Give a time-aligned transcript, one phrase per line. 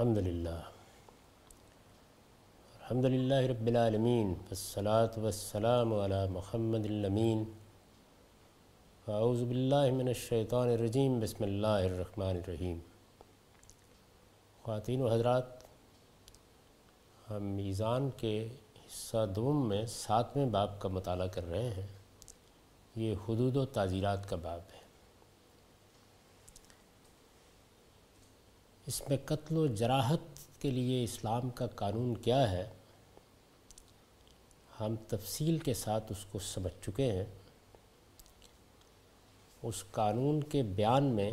[0.00, 0.48] الحمد للہ
[2.80, 7.44] الحمد للہ رب العالمین، والصلاة والسلام علی محمد الامین۔
[9.08, 12.78] اعوذ باللہ من الشیطان الرجیم، بسم اللہ الرحمن الرحیم۔
[14.62, 15.44] خواتین و حضرات،
[17.30, 18.48] ہم میزان کے
[18.86, 21.86] حصہ دوم میں ساتویں باب کا مطالعہ کر رہے ہیں۔
[22.96, 24.79] یہ حدود و تعزیرات کا باب ہے۔
[28.90, 30.18] اس میں قتل و جراحت
[30.60, 32.68] کے لیے اسلام کا قانون کیا ہے،
[34.80, 37.24] ہم تفصیل کے ساتھ اس کو سمجھ چکے ہیں۔
[39.62, 41.30] اس قانون کے بیان میں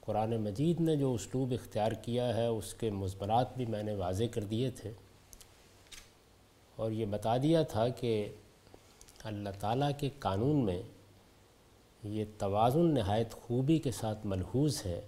[0.00, 4.24] قرآن مجید نے جو اسلوب اختیار کیا ہے، اس کے مضمرات بھی میں نے واضح
[4.32, 4.92] کر دیے تھے۔
[6.76, 8.32] اور یہ بتا دیا تھا کہ
[9.24, 10.82] اللہ تعالیٰ کے قانون میں
[12.02, 15.00] یہ توازن نہایت خوبی کے ساتھ ملحوظ ہے۔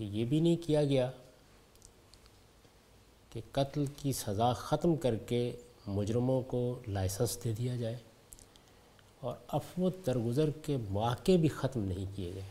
[0.00, 1.10] کہ یہ بھی نہیں کیا گیا
[3.30, 5.52] کہ قتل کی سزا ختم کر کے
[5.86, 7.96] مجرموں کو لائسنس دے دیا جائے
[9.20, 12.42] اور افو درگزر کے مواقع بھی ختم نہیں کیے گئے،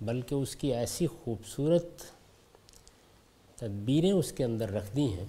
[0.00, 2.02] بلکہ اس کی ایسی خوبصورت
[3.56, 5.26] تدبیریں اس کے اندر رکھ دی ہیں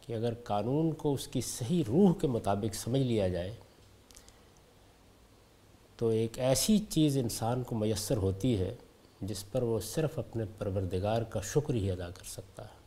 [0.00, 3.54] کہ اگر قانون کو اس کی صحیح روح کے مطابق سمجھ لیا جائے
[5.96, 8.74] تو ایک ایسی چیز انسان کو میسر ہوتی ہے
[9.20, 12.78] جس پر وہ صرف اپنے پروردگار کا شکر ہی ادا کر سکتا ہے۔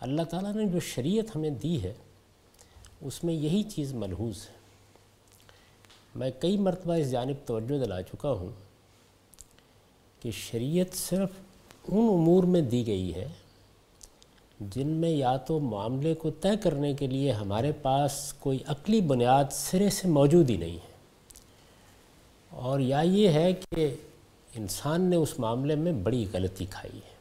[0.00, 1.94] اللہ تعالیٰ نے جو شریعت ہمیں دی ہے،
[3.00, 4.54] اس میں یہی چیز ملحوظ ہے۔
[6.14, 8.48] میں کئی مرتبہ اس جانب توجہ دلا چکا ہوں
[10.20, 11.28] کہ شریعت صرف
[11.88, 13.28] ان امور میں دی گئی ہے
[14.60, 19.44] جن میں یا تو معاملے کو طے کرنے کے لیے ہمارے پاس کوئی عقلی بنیاد
[19.50, 20.94] سرے سے موجود ہی نہیں ہے۔
[22.50, 23.96] اور یا یہ ہے کہ
[24.54, 27.14] انسان نے اس معاملے میں بڑی غلطی کھائی ہے۔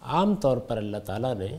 [0.00, 1.58] عام طور پر اللہ تعالیٰ نے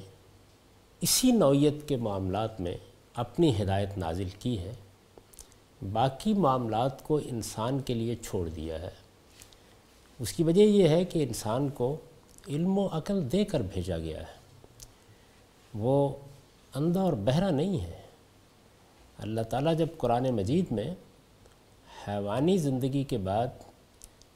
[1.01, 2.78] اسی نوعیت کے معاملات میں
[3.13, 4.73] اپنی ہدایت نازل کی ہے۔
[5.94, 8.89] باقی معاملات کو انسان کے لیے چھوڑ دیا ہے۔
[10.19, 11.97] اس کی وجہ یہ ہے کہ انسان کو
[12.47, 14.35] علم و عقل دے کر بھیجا گیا ہے۔
[15.73, 16.09] وہ
[16.75, 18.01] اندھا اور بہرا نہیں ہے۔
[19.17, 20.95] اللہ تعالیٰ جب قرآن مجید میں
[22.07, 23.47] حیوانی زندگی کے بعد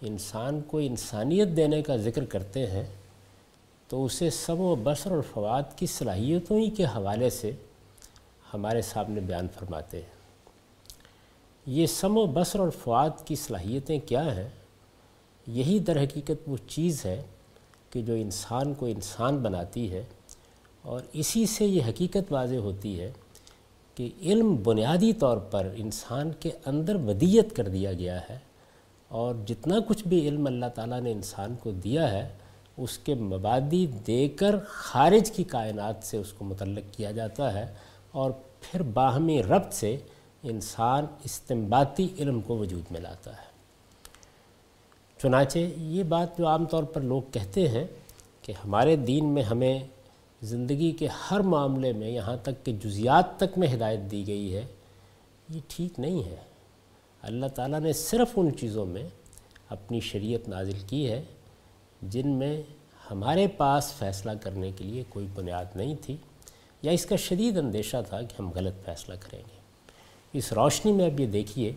[0.02, 2.84] انسان کو انسانیت دینے کا ذکر کرتے ہیں،
[3.88, 7.52] تو اسے سم و بصر اور فواد کی صلاحیتوں ہی کے حوالے سے
[8.54, 10.20] ہمارے سامنے بیان فرماتے ہیں۔
[11.66, 14.50] یہ سم و بصر اور فواد کی صلاحیتیں کیا ہیں؟
[15.48, 17.24] یہی در حقیقت وہ چیز ہے
[17.90, 20.04] کہ جو انسان کو انسان بناتی ہے
[20.82, 23.12] اور اسی سے یہ حقیقت واضح ہوتی ہے
[24.00, 28.38] کہ علم بنیادی طور پر انسان کے اندر ودیت کر دیا گیا ہے
[29.08, 32.30] اور جتنا کچھ بھی علم اللہ تعالیٰ نے انسان کو دیا ہے،
[32.78, 37.74] اس کے مبادی دے کر خارج کی کائنات سے اس کو متعلق کیا جاتا ہے
[38.12, 39.98] اور پھر باہمی ربط سے
[40.44, 43.48] انسان استمباتی علم کو وجود میں لاتا ہے۔
[45.22, 47.86] چنانچہ یہ بات جو عام طور پر لوگ کہتے ہیں
[48.42, 49.80] کہ ہمارے دین میں ہمیں
[50.42, 54.66] زندگی کے ہر معاملے میں یہاں تک کہ جزیات تک میں ہدایت دی گئی ہے،
[55.50, 56.36] یہ ٹھیک نہیں ہے۔
[57.22, 59.08] اللہ تعالیٰ نے صرف ان چیزوں میں
[59.70, 61.22] اپنی شریعت نازل کی ہے،
[62.02, 62.62] جن میں
[63.12, 66.18] ہمارے پاس فیصلہ کرنے کے لیے کوئی بنیاد نہیں تھی،
[66.82, 69.58] یا اس کا شدید اندیشہ تھا کہ ہم غلط فیصلہ کریں گے۔
[70.34, 71.72] اس روشنی میں اب یہ دیکھیے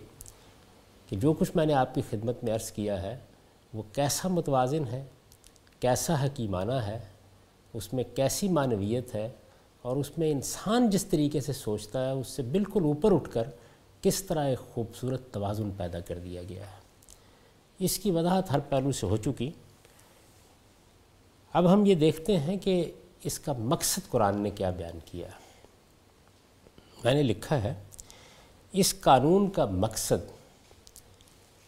[1.09, 3.19] کہ جو کچھ میں نے آپ کی خدمت میں عرض کیا ہے،
[3.75, 5.05] وہ کیسا متوازن ہے،
[5.81, 6.99] کیسا حکیمانہ ہے
[7.75, 9.28] اس میں کیسی معنویت ہے
[9.83, 13.42] اور اس میں انسان جس طریقے سے سوچتا ہے، اس سے بالکل اوپر اٹھ کر
[14.03, 16.80] کس طرح ایک خوبصورت توازن پیدا کر دیا گیا ہے۔
[17.78, 19.51] اس کی وضاحت ہر پہلو سے ہو چکی۔
[21.53, 22.92] اب ہم یہ دیکھتے ہیں کہ
[23.24, 25.28] اس کا مقصد قرآن نے کیا بیان کیا
[27.04, 27.74] میں نے لکھا ہے،
[28.72, 30.30] اس قانون کا مقصد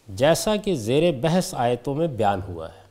[0.07, 2.81] جیسا کہ زیر بحث آیتوں میں بیان ہوا ہے۔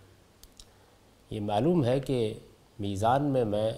[1.31, 2.34] یہ معلوم ہے کہ
[2.79, 3.71] میزان میں میں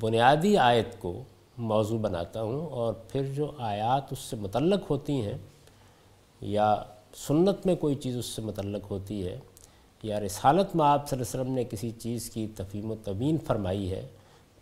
[0.00, 1.22] بنیادی آیت کو
[1.58, 5.38] موضوع بناتا ہوں اور پھر جو آیات اس سے متعلق ہوتی ہیں
[6.40, 6.82] یا
[7.14, 9.38] سنت میں کوئی چیز اس سے متعلق ہوتی ہے
[10.02, 13.36] یا رسالت میں آپ صلی اللہ علیہ وسلم نے کسی چیز کی تفہیم و تبین
[13.46, 14.06] فرمائی ہے،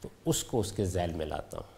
[0.01, 1.75] تو اس کو اس کے ذیل میں لاتا ہوں۔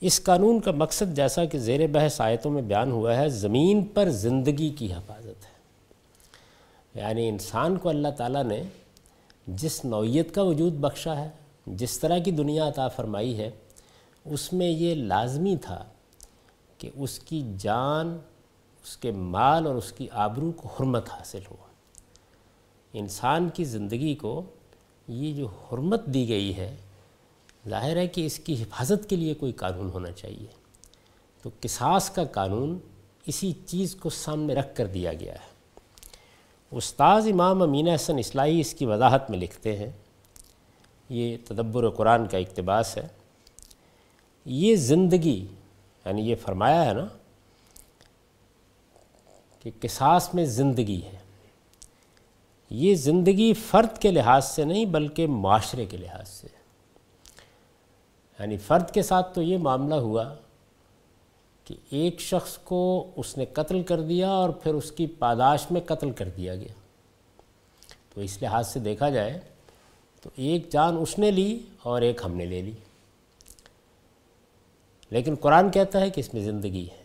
[0.00, 4.08] اس قانون کا مقصد جیسا کہ زیر بحث آیتوں میں بیان ہوا ہے، زمین پر
[4.08, 5.56] زندگی کی حفاظت ہے۔
[6.94, 8.62] یعنی انسان کو اللہ تعالیٰ نے
[9.46, 11.28] جس نوعیت کا وجود بخشا ہے،
[11.66, 13.50] جس طرح کی دنیا عطا فرمائی ہے،
[14.24, 15.84] اس میں یہ لازمی تھا
[16.78, 18.18] کہ اس کی جان،
[18.84, 21.56] اس کے مال اور اس کی آبرو کو حرمت حاصل ہو۔
[22.92, 24.42] انسان کی زندگی کو
[25.08, 26.76] یہ جو حرمت دی گئی ہے،
[27.68, 30.46] ظاہر ہے کہ اس کی حفاظت کے لیے کوئی قانون ہونا چاہیے۔
[31.42, 32.78] تو قصاص کا قانون
[33.26, 35.55] اسی چیز کو سامنے رکھ کر دیا گیا ہے۔
[36.70, 39.90] استاذ امام امین حسن اصلاحی اس کی وضاحت میں لکھتے ہیں۔
[41.08, 43.06] یہ تدبر قرآن کا اقتباس ہے۔
[44.44, 45.46] یہ زندگی
[46.06, 47.06] یعنی یہ فرمایا ہے نا
[49.62, 51.18] کہ قصاص میں زندگی ہے۔
[52.70, 56.48] یہ زندگی فرد کے لحاظ سے نہیں بلکہ معاشرے کے لحاظ سے۔
[58.38, 60.34] یعنی فرد کے ساتھ تو یہ معاملہ ہوا۔
[61.66, 65.80] کہ ایک شخص کو اس نے قتل کر دیا اور پھر اس کی پاداش میں
[65.80, 66.72] قتل کر دیا گیا۔
[68.14, 69.40] تو اس لحاظ سے دیکھا جائے
[70.22, 72.72] تو ایک جان اس نے لی اور ایک ہم نے لے لی۔
[75.10, 77.02] لیکن قرآن کہتا ہے کہ اس میں زندگی ہے۔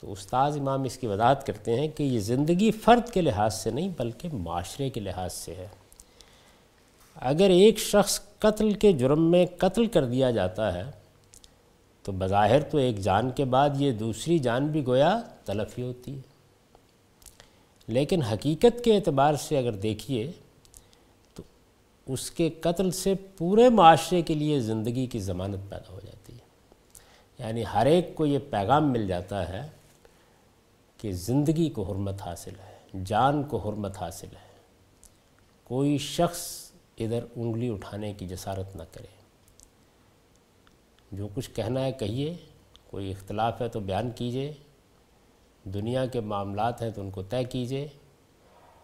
[0.00, 3.70] تو استاذ امام اس کی وضاحت کرتے ہیں کہ یہ زندگی فرد کے لحاظ سے
[3.70, 5.68] نہیں بلکہ معاشرے کے لحاظ سے ہے۔
[7.14, 10.99] اگر ایک شخص قتل کے جرم میں قتل کر دیا جاتا ہے
[12.02, 16.20] تو بظاہر تو ایک جان کے بعد یہ دوسری جان بھی گویا تلفی ہوتی ہے۔
[17.86, 20.32] لیکن حقیقت کے اعتبار سے اگر دیکھیے
[21.34, 21.42] تو
[22.06, 26.40] اس کے قتل سے پورے معاشرے کے لیے زندگی کی ضمانت پیدا ہو جاتی ہے۔
[27.38, 29.68] یعنی ہر ایک کو یہ پیغام مل جاتا ہے
[30.96, 34.50] کہ زندگی کو حرمت حاصل ہے، جان کو حرمت حاصل ہے۔
[35.64, 39.19] کوئی شخص ادھر انگلی اٹھانے کی جسارت نہ کرے۔
[41.12, 42.36] جو کچھ کہنا ہے کہیے،
[42.90, 44.52] کوئی اختلاف ہے تو بیان کیجیے۔
[45.64, 47.88] دنیا کے معاملات ہیں تو ان کو طے کیجیے۔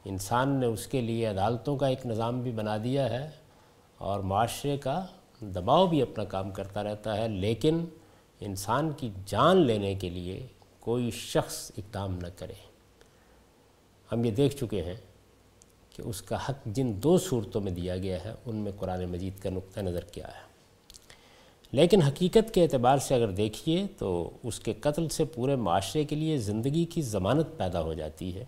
[0.05, 3.31] انسان نے اس کے لیے عدالتوں کا ایک نظام بھی بنا دیا ہے
[3.99, 5.07] اور معاشرے کا
[5.41, 7.85] دباؤ بھی اپنا کام کرتا رہتا ہے، لیکن
[8.41, 10.47] انسان کی جان لینے کے لیے
[10.81, 12.67] کوئی شخص اقدام نہ کرے۔
[14.13, 14.97] ہم یہ دیکھ چکے ہیں
[15.91, 19.43] کہ اس کا حق جن دو صورتوں میں دیا گیا ہے، ان میں قرآن مجید
[19.43, 20.46] کا نقطہ نظر کیا ہے۔
[21.73, 26.17] لیکن حقیقت کے اعتبار سے اگر دیکھیے تو اس کے قتل سے پورے معاشرے کے
[26.17, 28.45] لیے زندگی کی ضمانت پیدا ہو جاتی ہے۔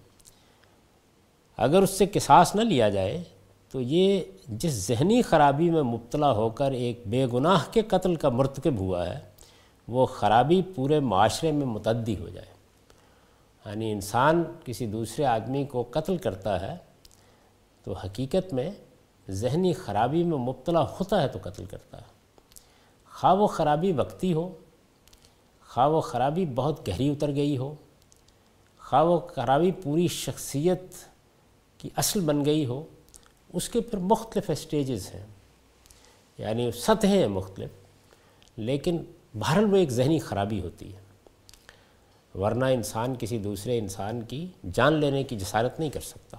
[1.56, 3.22] اگر اس سے قصاص نہ لیا جائے
[3.70, 8.28] تو یہ جس ذہنی خرابی میں مبتلا ہو کر ایک بے گناہ کے قتل کا
[8.28, 9.20] مرتکب ہوا ہے،
[9.88, 12.58] وہ خرابی پورے معاشرے میں متعدی ہو جائے۔
[13.66, 16.76] یعنی انسان کسی دوسرے آدمی کو قتل کرتا ہے
[17.84, 18.70] تو حقیقت میں
[19.30, 22.17] ذہنی خرابی میں مبتلا ہوتا ہے تو قتل کرتا ہے۔
[23.20, 24.54] خواہ وہ خرابی وقتی ہو،
[25.68, 27.74] خواہ وہ خرابی بہت گہری اتر گئی ہو،
[28.78, 30.94] خواہ وہ خرابی پوری شخصیت
[31.78, 32.86] کی اصل بن گئی ہو،
[33.52, 35.26] اس کے پھر مختلف اسٹیجز ہیں۔
[36.38, 37.70] یعنی سطحیں ہیں مختلف،
[38.56, 38.96] لیکن
[39.34, 41.00] بہرحال وہ ایک ذہنی خرابی ہوتی ہے۔
[42.38, 46.36] ورنہ انسان کسی دوسرے انسان کی جان لینے کی جسارت نہیں کر سکتا۔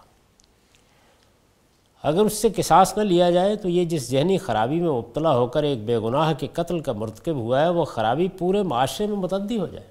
[2.03, 5.47] اگر اس سے قصاص نہ لیا جائے تو یہ جس ذہنی خرابی میں مبتلا ہو
[5.47, 9.15] کر ایک بے گناہ کے قتل کا مرتکب ہوا ہے، وہ خرابی پورے معاشرے میں
[9.15, 9.87] متعدی ہو جائے۔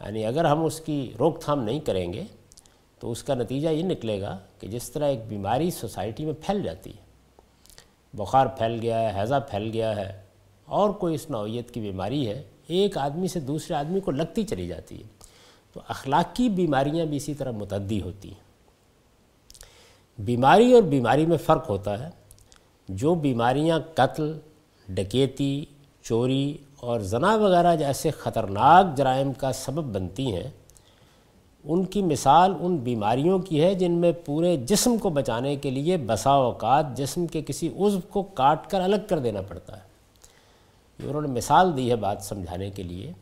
[0.00, 2.24] یعنی اگر ہم اس کی روک تھام نہیں کریں گے،
[2.98, 6.62] تو اس کا نتیجہ یہ نکلے گا کہ جس طرح ایک بیماری سوسائٹی میں پھیل
[6.62, 7.02] جاتی ہے،
[8.14, 10.22] بخار پھیل گیا ہے، حیضہ پھیل گیا ہے،
[10.64, 14.68] اور کوئی اس نوعیت کی بیماری ہے، ایک آدمی سے دوسرے آدمی کو لگتی چلی
[14.68, 15.08] جاتی ہے۔
[15.72, 18.49] تو اخلاقی بیماریاں بھی اسی طرح متعدی ہوتی ہیں۔
[20.24, 22.10] بیماری اور بیماری میں فرق ہوتا ہے۔
[22.88, 24.38] جو بیماریاں قتل،
[24.88, 25.64] ڈکیتی،
[26.02, 30.50] چوری اور زنا وغیرہ جیسے خطرناک جرائم کا سبب بنتی ہیں،
[31.64, 35.96] ان کی مثال ان بیماریوں کی ہے جن میں پورے جسم کو بچانے کے لیے
[35.96, 39.82] بسا اوقات جسم کے کسی عضو کو کاٹ کر الگ کر دینا پڑتا ہے۔
[41.02, 43.12] یہ انہوں نے مثال دی ہے بات سمجھانے کے لیے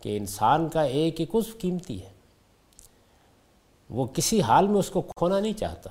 [0.00, 2.10] کہ انسان کا ایک ایک عضو قیمتی ہے۔
[3.90, 5.90] وہ کسی حال میں اس کو کھونا نہیں چاہتا۔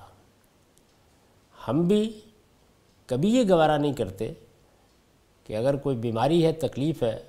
[1.68, 2.20] ہم بھی
[3.06, 4.34] کبھی یہ گوارہ نہیں کرتے
[5.44, 7.24] کہ اگر کوئی بیماری ہے، تکلیف ہے،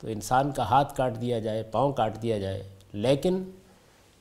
[0.00, 2.62] تو انسان کا ہاتھ کاٹ دیا جائے، پاؤں کاٹ دیا جائے۔
[2.92, 3.42] لیکن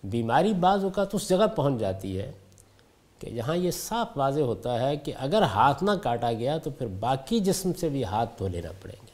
[0.04, 2.32] بیماری بعض اوقات اس جگہ پہنچ جاتی ہے
[3.20, 6.88] کہ جہاں یہ صاف واضح ہوتا ہے کہ اگر ہاتھ نہ کاٹا گیا تو پھر
[6.88, 9.14] باقی جسم سے بھی ہاتھ دھو لینا پڑیں گے۔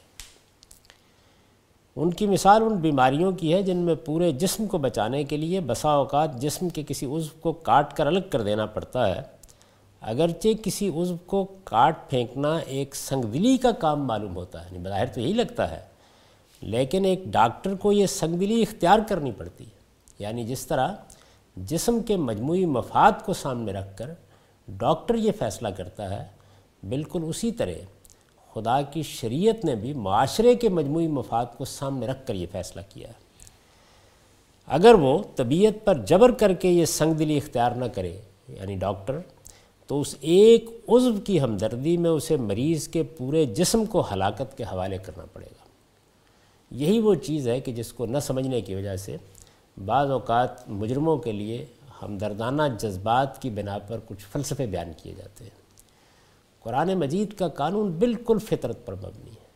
[1.96, 5.60] ان کی مثال ان بیماریوں کی ہے جن میں پورے جسم کو بچانے کے لیے
[5.60, 9.39] بسا اوقات جسم کے کسی عضو کو کاٹ کر الگ کر دینا پڑتا ہے۔
[10.00, 14.84] اگرچہ کسی عضو کو کاٹ پھینکنا ایک سنگ دلی کا کام معلوم ہوتا ہے یعنی
[14.84, 15.80] بظاہر تو یہی لگتا ہے،
[16.62, 19.78] لیکن ایک ڈاکٹر کو یہ سنگ دلی اختیار کرنی پڑتی ہے۔
[20.18, 20.94] یعنی جس طرح
[21.56, 24.10] جسم کے مجموعی مفاد کو سامنے رکھ کر
[24.68, 26.26] ڈاکٹر یہ فیصلہ کرتا ہے،
[26.88, 27.70] بالکل اسی طرح
[28.54, 32.80] خدا کی شریعت نے بھی معاشرے کے مجموعی مفاد کو سامنے رکھ کر یہ فیصلہ
[32.88, 33.12] کیا ہے۔
[34.66, 39.18] اگر وہ طبیعت پر جبر کر کے یہ سنگ دلی اختیار نہ کرے یعنی ڈاکٹر
[39.90, 44.64] تو اس ایک عضو کی ہمدردی میں اسے مریض کے پورے جسم کو ہلاکت کے
[44.64, 45.64] حوالے کرنا پڑے گا۔
[46.70, 49.16] یہی وہ چیز ہے کہ جس کو نہ سمجھنے کی وجہ سے
[49.84, 51.66] بعض اوقات مجرموں کے لیے
[52.02, 55.60] ہمدردانہ جذبات کی بنا پر کچھ فلسفے بیان کیے جاتے ہیں۔
[56.62, 59.48] قرآن مجید کا قانون بالکل فطرت پر مبنی ہے۔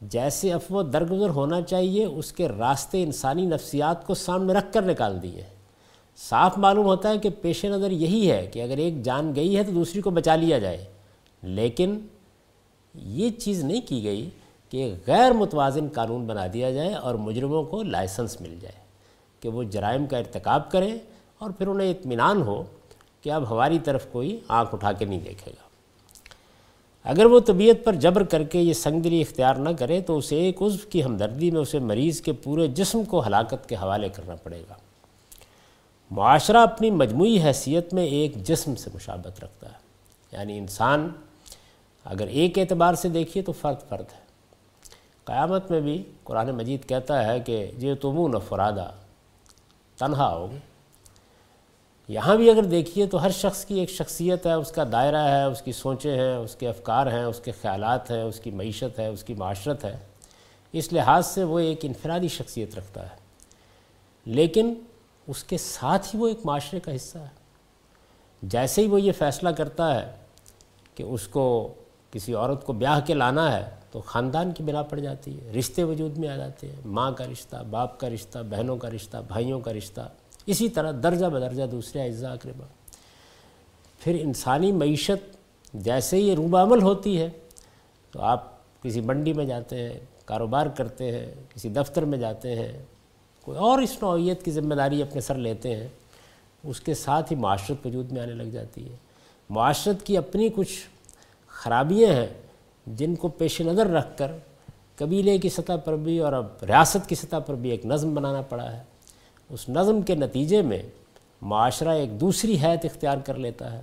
[0.00, 5.22] جیسے افو درگزر ہونا چاہیے، اس کے راستے انسانی نفسیات کو سامنے رکھ کر نکال
[5.22, 5.57] دیے۔ ہیں
[6.18, 9.62] صاف معلوم ہوتا ہے کہ پیش نظر یہی ہے کہ اگر ایک جان گئی ہے
[9.62, 10.84] تو دوسری کو بچا لیا جائے۔
[11.42, 11.98] لیکن
[12.94, 14.28] یہ چیز نہیں کی گئی
[14.70, 18.74] کہ غیر متوازن قانون بنا دیا جائے اور مجرموں کو لائسنس مل جائے،
[19.40, 20.98] کہ وہ جرائم کا ارتکاب کریں
[21.38, 22.62] اور پھر انہیں اطمینان ہو
[23.22, 25.68] کہ اب ہماری طرف کوئی آنکھ اٹھا کے نہیں دیکھے گا۔
[27.04, 30.36] اگر وہ طبیعت پر جبر کر کے یہ سنگ دلی اختیار نہ کرے تو اسے
[30.36, 34.34] ایک عضو کی ہمدردی میں اسے مریض کے پورے جسم کو ہلاکت کے حوالے کرنا
[34.34, 34.74] پڑے گا۔
[36.10, 39.78] معاشرہ اپنی مجموعی حیثیت میں ایک جسم سے مشابت رکھتا ہے۔
[40.32, 41.10] یعنی انسان
[42.04, 44.28] اگر ایک اعتبار سے دیکھیے تو فرد فرد ہے۔
[45.24, 48.90] قیامت میں بھی قرآن مجید کہتا ہے کہ یہ تمون فرادہ
[49.98, 50.56] تنہا ہو
[52.08, 55.44] یہاں بھی اگر دیکھیے تو ہر شخص کی ایک شخصیت ہے، اس کا دائرہ ہے،
[55.44, 58.98] اس کی سوچیں ہیں، اس کے افکار ہیں، اس کے خیالات ہیں، اس کی معیشت
[58.98, 59.96] ہے، اس کی معاشرت ہے۔
[60.72, 63.16] اس لحاظ سے وہ ایک انفرادی شخصیت رکھتا ہے۔
[64.24, 64.74] لیکن
[65.28, 67.36] اس کے ساتھ ہی وہ ایک معاشرے کا حصہ ہے۔
[68.42, 70.10] جیسے ہی وہ یہ فیصلہ کرتا ہے
[70.94, 71.74] کہ اس کو
[72.10, 75.82] کسی عورت کو بیاہ کے لانا ہے تو خاندان کی بنا پڑ جاتی ہے، رشتے
[75.82, 79.60] وجود میں آ جاتے ہیں۔ ماں کا رشتہ، باپ کا رشتہ، بہنوں کا رشتہ، بھائیوں
[79.60, 80.00] کا رشتہ،
[80.46, 82.66] اسی طرح درجہ بدرجہ دوسرے اجزاء اقربا
[83.98, 85.36] پھر انسانی معیشت
[85.74, 87.28] جیسے ہی روب عمل ہوتی ہے
[88.10, 88.44] تو آپ
[88.82, 92.72] کسی منڈی میں جاتے ہیں، کاروبار کرتے ہیں، کسی دفتر میں جاتے ہیں
[93.48, 95.88] کوئی اور اس نوعیت کی ذمہ داری اپنے سر لیتے ہیں،
[96.64, 98.96] اس کے ساتھ ہی معاشرت وجود میں آنے لگ جاتی ہے۔
[99.50, 100.86] معاشرت کی اپنی کچھ
[101.48, 102.26] خرابیاں ہیں
[102.86, 104.32] جن کو پیش نظر رکھ کر
[104.96, 108.42] قبیلے کی سطح پر بھی اور اب ریاست کی سطح پر بھی ایک نظم بنانا
[108.42, 108.82] پڑا ہے۔
[109.50, 110.82] اس نظم کے نتیجے میں
[111.42, 113.80] معاشرہ ایک دوسری حیت اختیار کر لیتا ہے۔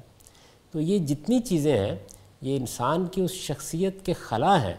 [0.72, 1.96] تو یہ جتنی چیزیں ہیں،
[2.42, 4.76] یہ انسان کی اس شخصیت کے خلا ہیں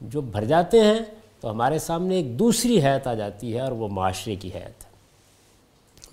[0.00, 0.98] جو بھر جاتے ہیں
[1.40, 4.88] تو ہمارے سامنے ایک دوسری حیت آ جاتی ہے اور وہ معاشرے کی حیت ہے۔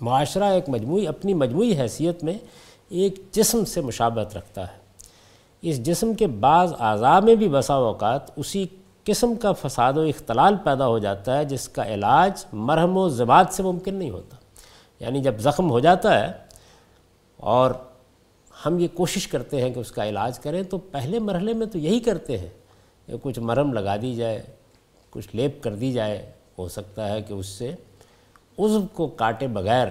[0.00, 2.34] معاشرہ ایک مجموعی، اپنی مجموعی حیثیت میں
[2.88, 4.86] ایک جسم سے مشابت رکھتا ہے۔
[5.62, 8.66] اس جسم کے بعض اعضاء میں بھی بسا اوقات اسی
[9.04, 13.46] قسم کا فساد و اختلال پیدا ہو جاتا ہے جس کا علاج مرہم و زبات
[13.50, 14.36] سے ممکن نہیں ہوتا۔
[15.00, 16.32] یعنی جب زخم ہو جاتا ہے
[17.36, 17.70] اور
[18.66, 21.78] ہم یہ کوشش کرتے ہیں کہ اس کا علاج کریں تو پہلے مرحلے میں تو
[21.78, 22.48] یہی کرتے ہیں
[23.06, 24.42] کہ کچھ مرہم لگا دی جائے
[25.10, 26.24] کچھ لیپ کر دی جائے،
[26.58, 27.74] ہو سکتا ہے کہ اس سے
[28.58, 29.88] عضو کو کاٹے بغیر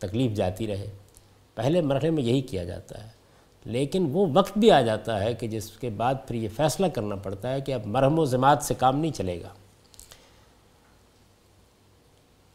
[0.00, 0.90] تکلیف جاتی رہے۔
[1.56, 3.08] پہلے مرحلے میں یہی کیا جاتا ہے،
[3.66, 7.14] لیکن وہ وقت بھی آ جاتا ہے کہ جس کے بعد پھر یہ فیصلہ کرنا
[7.14, 9.48] پڑتا ہے کہ اب مرہم و ذماعت سے کام نہیں چلے گا۔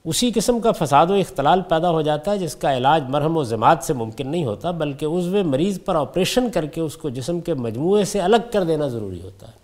[0.05, 3.43] اسی قسم کا فساد و اختلال پیدا ہو جاتا ہے، جس کا علاج مرہم و
[3.43, 7.39] ذماعت سے ممکن نہیں ہوتا، بلکہ عضو مریض پر آپریشن کر کے اس کو جسم
[7.41, 9.61] کے مجموعے سے الگ کر دینا ضروری ہوتا ہے۔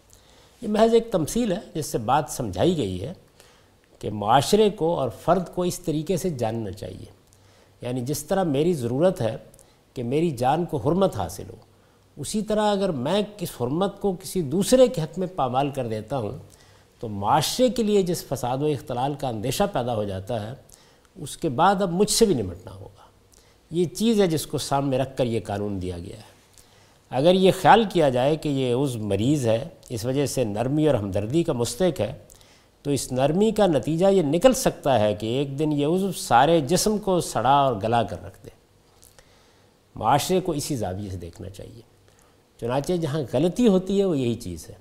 [0.62, 3.14] یہ محض ایک تمثیل ہے جس سے بات سمجھائی گئی ہے
[4.00, 7.06] کہ معاشرے کو اور فرد کو اس طریقے سے جاننا چاہیے۔
[7.82, 9.38] یعنی جس طرح میری ضرورت ہے
[9.94, 11.56] کہ میری جان کو حرمت حاصل ہو،
[12.18, 16.18] اسی طرح اگر میں کس حرمت کو کسی دوسرے کے حق میں پامال کر دیتا
[16.18, 16.38] ہوں،
[17.00, 20.54] تو معاشرے کے لیے جس فساد و اختلال کا اندیشہ پیدا ہو جاتا ہے،
[21.16, 23.04] اس کے بعد اب مجھ سے بھی نمٹنا ہوگا۔
[23.72, 26.39] یہ چیز ہے جس کو سامنے رکھ کر یہ قانون دیا گیا ہے۔
[27.10, 30.96] اگر یہ خیال کیا جائے کہ یہ عز مریض ہے، اس وجہ سے نرمی اور
[30.96, 32.14] ہمدردی کا مستق ہے،
[32.82, 36.62] تو اس نرمی کا نتیجہ یہ نکل سکتا ہے کہ ایک دن یہ عضو سارے
[36.62, 38.50] جسم کو سڑا اور گلا کر رکھ دے۔
[39.96, 41.82] معاشرے کو اسی زاویے سے دیکھنا چاہیے۔
[42.60, 44.76] چنانچہ جہاں غلطی ہوتی ہے، وہ یہی چیز ہے۔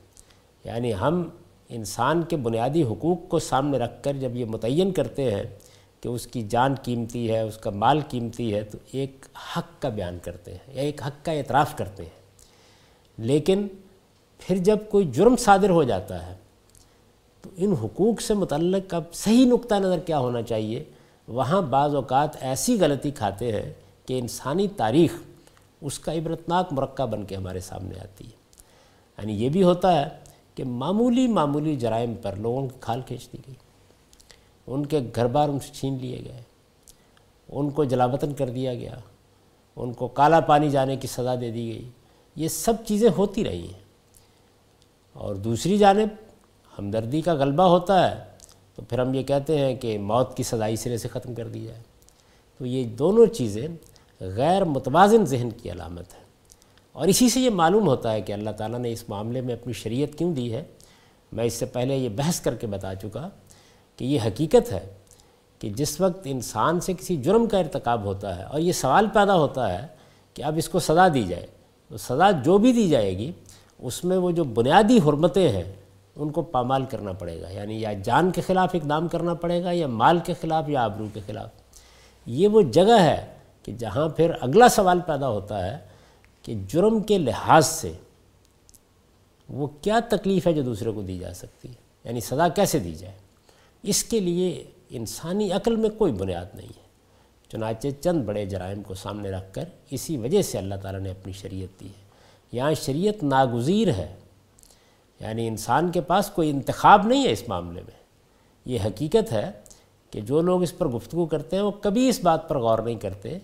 [0.64, 1.28] یعنی ہم
[1.68, 5.42] انسان کے بنیادی حقوق کو سامنے رکھ کر جب یہ متعین کرتے ہیں
[6.00, 9.88] کہ اس کی جان قیمتی ہے، اس کا مال قیمتی ہے، تو ایک حق کا
[9.88, 12.18] بیان کرتے ہیں یا ایک حق کا اعتراف کرتے ہیں۔
[13.19, 13.69] لیکن
[14.39, 16.37] پھر جب کوئی جرم صادر ہو جاتا ہے،
[17.43, 20.85] تو ان حقوق سے متعلق اب صحیح نقطہ نظر کیا ہونا چاہیے۔
[21.29, 23.73] وہاں بعض اوقات ایسی غلطی کھاتے ہیں
[24.07, 25.13] کہ انسانی تاریخ
[25.81, 28.31] اس کا عبرتناک مرکہ بن کے ہمارے سامنے آتی ہے۔
[29.19, 30.09] یعنی یہ بھی ہوتا ہے
[30.55, 33.55] کہ معمولی معمولی جرائم پر لوگوں کی کھال کھینچ دی گئی۔
[34.67, 36.43] ان کے گھر بار ان سے چھین لیے گئے۔
[37.49, 38.95] ان کو جلاوطن کر دیا گیا۔
[39.77, 41.89] ان کو کالا پانی جانے کی سزا دے دی گئی۔
[42.38, 43.80] یہ سب چیزیں ہوتی رہی ہیں۔
[45.12, 46.09] اور دوسری جانب،
[46.78, 48.25] ہمدردی کا غلبہ ہوتا ہے،
[48.75, 51.64] تو پھر ہم یہ کہتے ہیں کہ موت کی سزائی سرے سے ختم کر دی
[51.64, 51.80] جائے۔
[52.59, 53.68] تو یہ دونوں چیزیں
[54.21, 56.21] غیر متوازن ذہن کی علامت ہے
[56.92, 59.73] اور اسی سے یہ معلوم ہوتا ہے کہ اللہ تعالیٰ نے اس معاملے میں اپنی
[59.73, 60.64] شریعت کیوں دی ہے۔
[61.33, 63.28] میں اس سے پہلے یہ بحث کر کے بتا چکا
[63.97, 64.95] کہ یہ حقیقت ہے
[65.59, 69.35] کہ جس وقت انسان سے کسی جرم کا ارتکاب ہوتا ہے اور یہ سوال پیدا
[69.35, 69.87] ہوتا ہے
[70.35, 71.47] کہ اب اس کو سزا دی جائے
[71.97, 73.33] سزا جو بھی دی جائے گی،
[73.78, 75.73] اس میں وہ جو بنیادی حرمتیں ہیں،
[76.16, 79.71] ان کو پامال کرنا پڑے گا۔ یعنی یا جان کے خلاف اقدام کرنا پڑے گا،
[79.71, 81.49] یا مال کے خلاف، یا آبرو کے خلاف۔
[82.26, 83.26] یہ وہ جگہ ہے
[83.62, 85.78] کہ جہاں پھر اگلا سوال پیدا ہوتا ہے
[86.42, 87.92] کہ جرم کے لحاظ سے
[89.49, 92.95] وہ کیا تکلیف ہے جو دوسرے کو دی جا سکتی ہے؟ یعنی سزا کیسے دی
[92.95, 93.14] جائے؟
[93.83, 96.88] اس کے لیے انسانی عقل میں کوئی بنیاد نہیں ہے۔
[97.52, 101.33] چنانچہ چند بڑے جرائم کو سامنے رکھ کر اسی وجہ سے اللہ تعالیٰ نے اپنی
[101.33, 102.09] شریعت دی ہے۔
[102.52, 104.14] یہاں شریعت ناگزیر ہے
[105.21, 107.99] یعنی انسان کے پاس کوئی انتخاب نہیں ہے اس معاملے میں۔
[108.64, 109.50] یہ حقیقت ہے
[110.11, 112.95] کہ جو لوگ اس پر گفتگو کرتے ہیں وہ کبھی اس بات پر غور نہیں
[112.95, 113.38] کرتے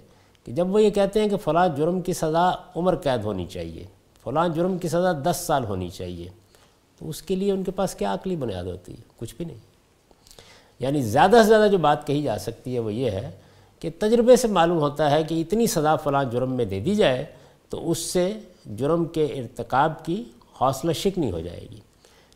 [0.44, 3.84] کہ جب وہ یہ کہتے ہیں کہ فلاں جرم کی سزا عمر قید ہونی چاہیے،
[4.24, 6.28] فلاں جرم کی سزا دس سال ہونی چاہیے،
[6.98, 9.58] تو اس کے لیے ان کے پاس کیا عقلی بنیاد ہوتی ہے؟ کچھ بھی نہیں۔
[10.78, 13.30] یعنی زیادہ سے زیادہ جو بات کہی جا سکتی ہے وہ یہ ہے
[13.84, 17.24] کہ تجربے سے معلوم ہوتا ہے کہ اتنی سزا فلاں جرم میں دے دی جائے
[17.68, 18.32] تو اس سے
[18.76, 20.24] جرم کے ارتکاب کی
[20.60, 21.76] حوصلہ شکنی ہو جائے گی۔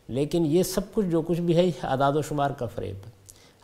[0.07, 2.95] لیکن یہ سب کچھ جو کچھ بھی ہے اعداد و شمار کا فریب۔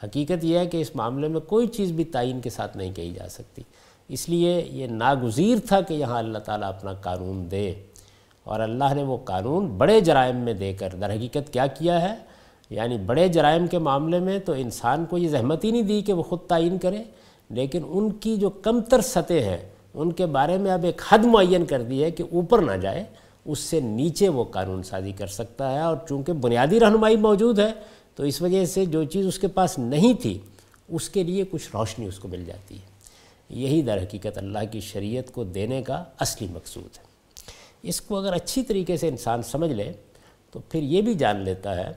[0.04, 3.12] حقیقت یہ ہے کہ اس معاملے میں کوئی چیز بھی تعین کے ساتھ نہیں کہی
[3.12, 3.62] جا سکتی۔
[4.08, 7.74] اس لیے یہ ناگزیر تھا کہ یہاں اللہ تعالیٰ اپنا قانون دے۔
[8.44, 12.16] اور اللہ نے وہ قانون بڑے جرائم میں دے کر، در حقیقت کیا کیا ہے؟
[12.70, 16.14] یعنی بڑے جرائم کے معاملے میں تو انسان کو یہ زحمت ہی نہیں دی کہ
[16.14, 17.04] وہ خود تعین کرے۔
[17.50, 21.26] لیکن ان کی جو کم تر سطح ہیں ان کے بارے میں اب ایک حد
[21.26, 23.04] معین کر دی ہے کہ اوپر نہ جائے،
[23.46, 27.72] اس سے نیچے وہ قانون سازی کر سکتا ہے اور چونکہ بنیادی رہنمائی موجود ہے،
[28.16, 30.40] تو اس وجہ سے جو چیز اس کے پاس نہیں تھی،
[30.90, 32.96] اس کے لیے کچھ روشنی اس کو مل جاتی ہے۔
[33.50, 37.04] یہی در حقیقت اللہ کی شریعت کو دینے کا اصلی مقصود ہے۔
[37.84, 39.92] اس کو اگر اچھی طریقے سے انسان سمجھ لے،
[40.52, 41.92] تو پھر یہ بھی جان لیتا ہے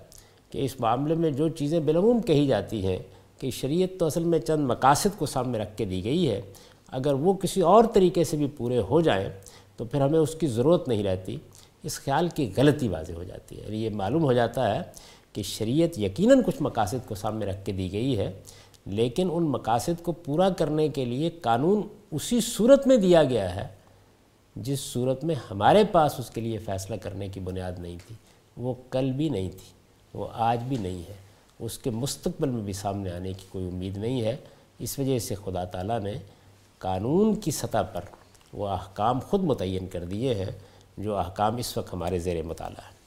[0.51, 2.99] کہ اس معاملے میں جو چیزیں بالعموم کہی جاتی ہیں
[3.39, 6.41] کہ شریعت تو اصل میں چند مقاصد کو سامنے رکھ کے دی گئی ہے۔
[6.89, 9.29] اگر وہ کسی اور طریقے سے بھی پورے ہو جائیں
[9.77, 11.37] تو پھر ہمیں اس کی ضرورت نہیں رہتی۔
[11.83, 14.83] اس خیال کی غلطی واضح ہو جاتی ہے۔ یعنی یہ معلوم ہو جاتا ہے
[15.33, 18.33] کہ شریعت یقیناً کچھ مقاصد کو سامنے رکھ کے دی گئی ہے،
[18.87, 23.69] لیکن ان مقاصد کو پورا کرنے کے لیے قانون اسی صورت میں دیا گیا ہے
[24.57, 28.15] جس صورت میں ہمارے پاس اس کے لیے فیصلہ کرنے کی بنیاد نہیں تھی۔
[28.57, 29.73] وہ کل بھی نہیں تھی،
[30.15, 31.28] وہ آج بھی نہیں ہے۔
[31.61, 34.37] اس کے مستقبل میں بھی سامنے آنے کی کوئی امید نہیں ہے۔
[34.79, 36.13] اس وجہ سے خدا تعالیٰ نے
[36.79, 38.01] قانون کی سطح پر
[38.53, 40.51] وہ احکام خود متعین کر دیے ہیں،
[40.99, 42.99] جو احکام اس وقت ہمارے زیر مطالعہ ہے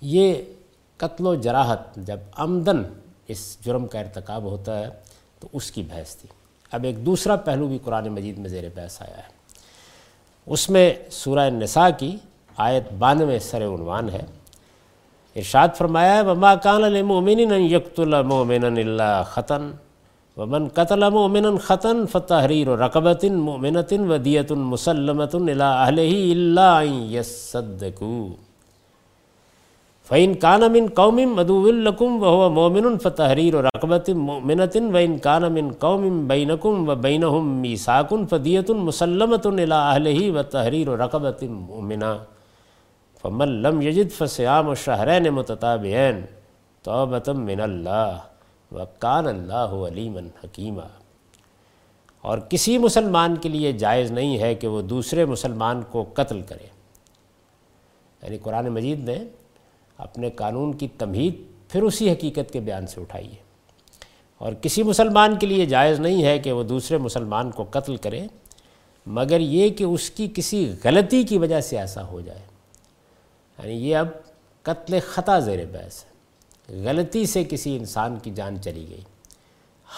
[0.00, 0.34] یہ
[0.96, 2.82] قتل و جراحت جب آمدن
[3.28, 4.90] اس جرم کا ارتکاب ہوتا ہے،
[5.40, 6.28] تو اس کی بحث تھی۔
[6.72, 9.32] اب ایک دوسرا پہلو بھی قرآن مجید میں زیر بحث آیا ہے۔
[10.46, 12.16] اس میں سورہ نساء کی
[12.56, 14.22] آیت بانوے سر عنوان ہے۔
[15.36, 19.70] ارشاد فرمایا ہے، وما کان لمؤمن ان یقتل مؤمنا الا خطن
[20.36, 28.26] ومن قتل مؤمنا خطن فتحریر رقبت مؤمنۃ ودیۃ مسلمۃ الى اهله الا ان يصدقوا
[30.08, 34.10] فعین کانمن قوم مدو القم و مومن فتحریر و رقبت
[34.50, 40.88] منتن و ان کان کانمن قوم بینکم و بینہم میساکن فدیت المسلمۃ الہی و تحریر
[40.88, 42.16] و رقبت مومنا
[43.24, 46.20] فمن لم یجد فسیام و شہرین متطابعین
[46.82, 48.18] توبتم من اللہ
[48.72, 50.80] و کان اللہ علیما حکیمہ
[52.20, 56.66] اور کسی مسلمان کے لیے جائز نہیں ہے کہ وہ دوسرے مسلمان کو قتل کرے۔
[58.22, 59.24] یعنی قرآن مجید نے
[59.98, 61.34] اپنے قانون کی تمہید
[61.68, 63.34] پھر اسی حقیقت کے بیان سے اٹھائیے
[64.38, 68.26] اور کسی مسلمان کے لیے جائز نہیں ہے کہ وہ دوسرے مسلمان کو قتل کرے،
[69.06, 72.53] مگر یہ کہ اس کی کسی غلطی کی وجہ سے ایسا ہو جائے۔
[73.58, 74.08] یعنی یہ اب
[74.62, 76.14] قتل خطا زیر بحث ہے۔
[76.84, 79.00] غلطی سے کسی انسان کی جان چلی گئی۔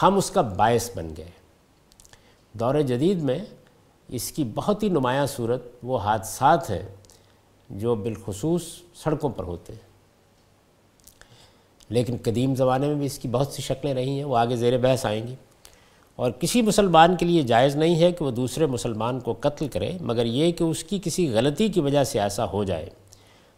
[0.03, 1.31] ہم اس کا باعث بن گئے۔
[2.53, 3.39] دور جدید میں
[4.09, 6.83] اس کی بہت ہی نمایاں صورت وہ حادثات ہیں
[7.71, 8.63] جو بالخصوص
[8.95, 9.87] سڑکوں پر ہوتے ہیں۔
[11.89, 14.79] لیکن قدیم زمانے میں بھی اس کی بہت سی شکلیں رہی ہیں، وہ آگے زیر
[14.79, 15.35] بحث آئیں گی۔
[16.17, 19.99] اور کسی مسلمان کے لیے جائز نہیں ہے کہ وہ دوسرے مسلمان کو قتل کرے،
[20.01, 22.91] مگر یہ کہ اس کی کسی غلطی کی وجہ سے ایسا ہو جائے۔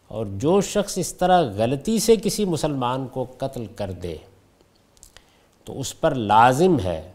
[0.09, 4.17] اور جو شخص اس طرح غلطی سے کسی مسلمان کو قتل کر دے،
[5.65, 7.13] تو اس پر لازم ہے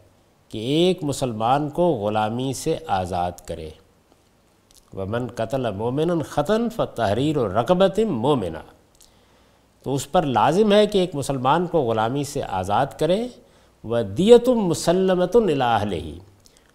[0.50, 3.70] کہ ایک مسلمان کو غلامی سے آزاد کرے۔
[4.98, 8.58] ومن قتل مومن خطن ف تحریر و رقبت مومنہ
[9.84, 13.28] تو اس پر لازم ہے کہ ایک مسلمان کو غلامی سے آزاد کرے۔
[13.84, 16.20] و دیت مسلمت الہ ہی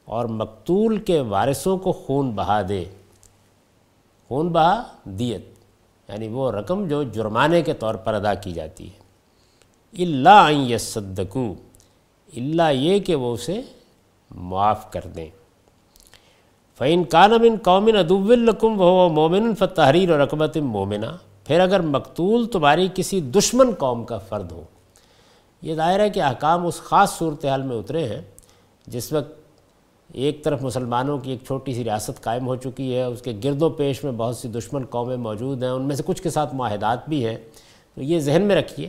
[0.04, 2.84] اور مقتول کے وارثوں کو خون بہا دے۔
[4.28, 5.57] خون بہا دیت۔
[6.08, 9.08] یعنی وہ رقم جو جرمانے کے طور پر ادا کی جاتی ہے۔
[10.02, 11.54] اللہ یصدقو
[12.36, 13.60] اللہ یہ کہ وہ اسے
[14.30, 15.30] معاف کر دیں۔
[16.78, 21.06] فعین کانمن قومن ادب القم و مومن فتحریر و رقبت مومنہ۔
[21.44, 24.62] پھر اگر مقتول تمہاری کسی دشمن قوم کا فرد ہو۔
[25.62, 28.20] یہ دائرہ کے احکام اس خاص صورتحال میں اترے ہیں،
[28.86, 29.37] جس وقت
[30.12, 33.62] ایک طرف مسلمانوں کی ایک چھوٹی سی ریاست قائم ہو چکی ہے، اس کے گرد
[33.62, 36.54] و پیش میں بہت سی دشمن قومیں موجود ہیں، ان میں سے کچھ کے ساتھ
[36.54, 37.36] معاہدات بھی ہیں۔
[37.94, 38.88] تو یہ ذہن میں رکھیے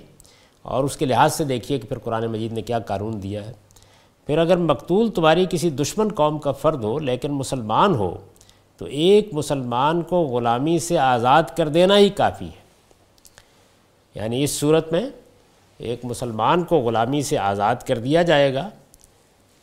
[0.62, 3.52] اور اس کے لحاظ سے دیکھیے کہ پھر قرآن مجید نے کیا قانون دیا ہے۔
[4.28, 8.18] پھر اگر مقتول تمہاری کسی دشمن قوم کا فرد ہو لیکن مسلمان ہو،
[8.78, 12.70] تو ایک مسلمان کو غلامی سے آزاد کر دینا ہی کافی ہے۔
[14.16, 15.10] یعنی اس صورت میں
[15.78, 18.70] ایک مسلمان کو غلامی سے آزاد کر دیا جائے گا۔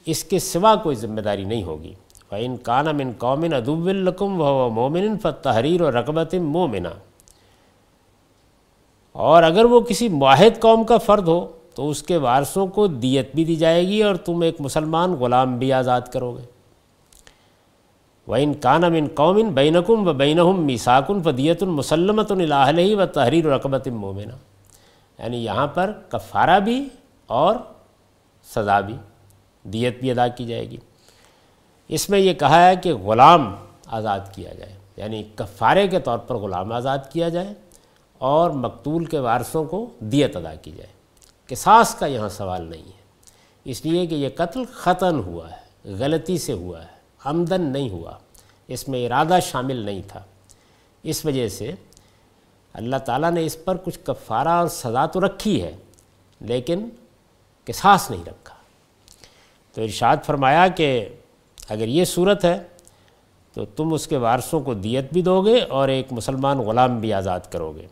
[0.07, 1.95] اس کے سوا کوئی ذمہ داری نہیں ہوگی۔
[2.31, 6.89] فعین کانہ من قومن ادب القم و مومن ف تحریر و رقبت مومنہ
[9.13, 13.35] اور اگر وہ کسی معاہد قوم کا فرد ہو، تو اس کے وارثوں کو دیت
[13.35, 16.57] بھی دی جائے گی اور تم ایک مسلمان غلام بھی آزاد کرو گے۔
[18.31, 24.37] وَإِن كَانَ مِن قَوْمٍ بَيْنَكُمْ وَبَيْنَهُمْ مِيثَاقٌ فَدِيَةٌ مُسَلَّمَةٌ إِلَىٰ أَهْلِهِ وَتَحْرِيرُ رَقَبَةٍ مُؤْمِنَةٍ۔
[25.19, 26.89] یعنی یہاں پر کفارہ بھی
[27.27, 27.57] اور
[28.55, 28.95] سزا بھی۔
[29.73, 30.77] دیت بھی ادا کی جائے گی۔
[31.89, 33.55] اس میں یہ کہا ہے کہ غلام
[33.87, 37.55] آزاد کیا جائے یعنی کفارے کے طور پر غلام آزاد کیا جائے
[38.21, 40.93] اور مقتول کے وارثوں کو دیت ادا کی جائے۔
[41.47, 43.05] قصاص کا یہاں سوال نہیں ہے،
[43.65, 48.13] اس لیے کہ یہ قتل ختم ہوا ہے، غلطی سے ہوا ہے، آمدن نہیں ہوا،
[48.69, 50.23] اس میں ارادہ شامل نہیں تھا۔
[51.03, 51.73] اس وجہ سے
[52.73, 55.77] اللہ تعالیٰ نے اس پر کچھ کفارہ اور سزا تو رکھی ہے،
[56.41, 56.89] لیکن
[57.65, 58.56] قصاص نہیں رکھا۔
[59.77, 61.09] تو ارشاد فرمایا کہ
[61.69, 62.59] اگر یہ صورت ہے
[63.55, 67.13] تو تم اس کے وارثوں کو دیت بھی دو گے اور ایک مسلمان غلام بھی
[67.13, 67.87] آزاد کرو گے۔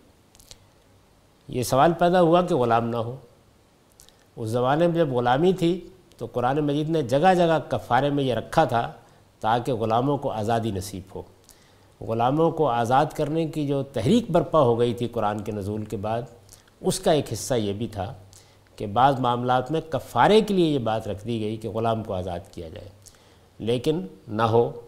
[1.49, 3.17] یہ سوال پیدا ہوا کہ غلام نہ ہو۔
[4.37, 8.35] اس زمانے میں جب غلامی تھی تو قرآن مجید نے جگہ جگہ کفارے میں یہ
[8.35, 8.93] رکھا تھا
[9.41, 11.23] تاکہ غلاموں کو آزادی نصیب ہو۔
[12.01, 15.97] غلاموں کو آزاد کرنے کی جو تحریک برپا ہو گئی تھی قرآن کے نزول کے
[15.97, 16.23] بعد،
[16.81, 18.15] اس کا ایک حصہ یہ بھی تھا
[18.77, 22.15] کہ بعض معاملات میں کفارے کے لیے یہ بات رکھ دی گئی کہ غلام کو
[22.15, 22.89] آزاد کیا جائے۔
[23.59, 24.81] لیکن نہ ہو،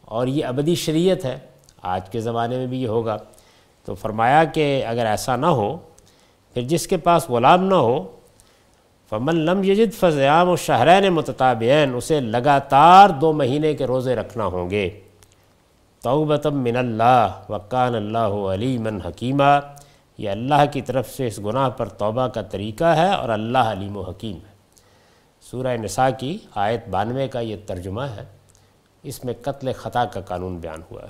[0.00, 1.38] اور یہ ابدی شریعت ہے،
[1.82, 3.16] آج کے زمانے میں بھی یہ ہوگا۔
[3.84, 5.76] تو فرمایا کہ اگر ایسا نہ ہو،
[6.54, 8.10] پھر جس کے پاس غلام نہ ہو،
[9.10, 14.70] فمن لم یجد فضیام و شہرین متطابعین اسے لگاتار دو مہینے کے روزے رکھنا ہوں
[14.70, 15.00] گے۔
[16.02, 19.60] توبتم من اللہ وقان اللہ علیمن حکیمہ
[20.18, 23.96] یہ اللہ کی طرف سے اس گناہ پر توبہ کا طریقہ ہے اور اللہ علیم
[23.96, 24.54] و حکیم ہے۔
[25.40, 28.24] سورہ نساء کی آیت بانوے کا یہ ترجمہ ہے۔
[29.02, 31.08] اس میں قتل خطا کا قانون بیان ہوا ہے۔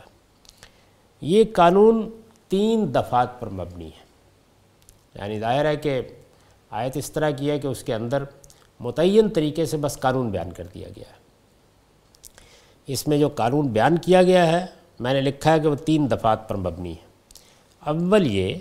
[1.21, 4.05] یہ قانون تین دفعات پر مبنی ہے۔
[5.15, 6.01] یعنی ظاہر ہے کہ
[6.71, 8.23] آیت اس طرح کی ہے کہ اس کے اندر
[8.81, 11.25] متعین طریقے سے بس قانون بیان کر دیا گیا ہے۔
[12.87, 14.67] اس میں جو قانون بیان کیا گیا ہے،
[15.01, 17.07] میں نے لکھا ہے کہ وہ تین دفعات پر مبنی ہے۔
[17.81, 18.55] اول یہ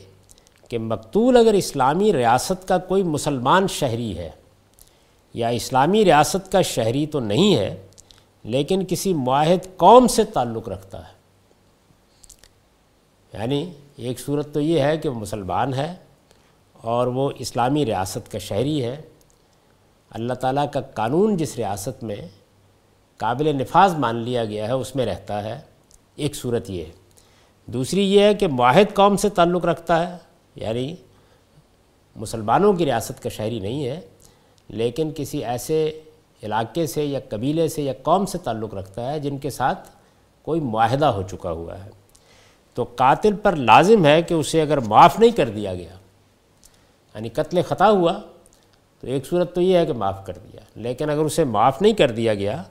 [0.74, 4.30] کہ مقتول اگر اسلامی ریاست کا کوئی مسلمان شہری ہے
[5.34, 7.88] یا اسلامی ریاست کا شہری تو نہیں ہے،
[8.44, 11.14] لیکن کسی معاہد قوم سے تعلق رکھتا ہے۔
[13.34, 15.96] یعنی ایک صورت تو یہ ہے کہ وہ مسلمان ہے
[16.74, 19.02] اور وہ اسلامی ریاست کا شہری ہے۔
[20.10, 22.28] اللہ تعالیٰ کا قانون جس ریاست میں
[23.18, 25.62] قابل نفاذ مان لیا گیا ہے، اس میں رہتا ہے۔
[26.16, 26.92] ایک صورت یہ ہے۔
[27.66, 30.96] دوسری یہ ہے کہ معاہد قوم سے تعلق رکھتا ہے۔ یعنی
[32.16, 34.02] مسلمانوں کی ریاست کا شہری نہیں ہے،
[34.70, 36.02] لیکن کسی ایسے
[36.44, 39.90] علاقے سے یا قبیلے سے یا قوم سے تعلق رکھتا ہے جن کے ساتھ
[40.42, 41.90] کوئی معاہدہ ہو چکا ہوا ہے۔
[42.74, 45.94] تو قاتل پر لازم ہے کہ اسے اگر معاف نہیں کر دیا گیا
[47.16, 48.14] یعنی قتل خطا ہوا،
[49.00, 51.94] تو ایک صورت تو یہ ہے کہ معاف کر دیا۔ لیکن اگر اسے معاف نہیں
[51.94, 52.64] کر دیا گیا،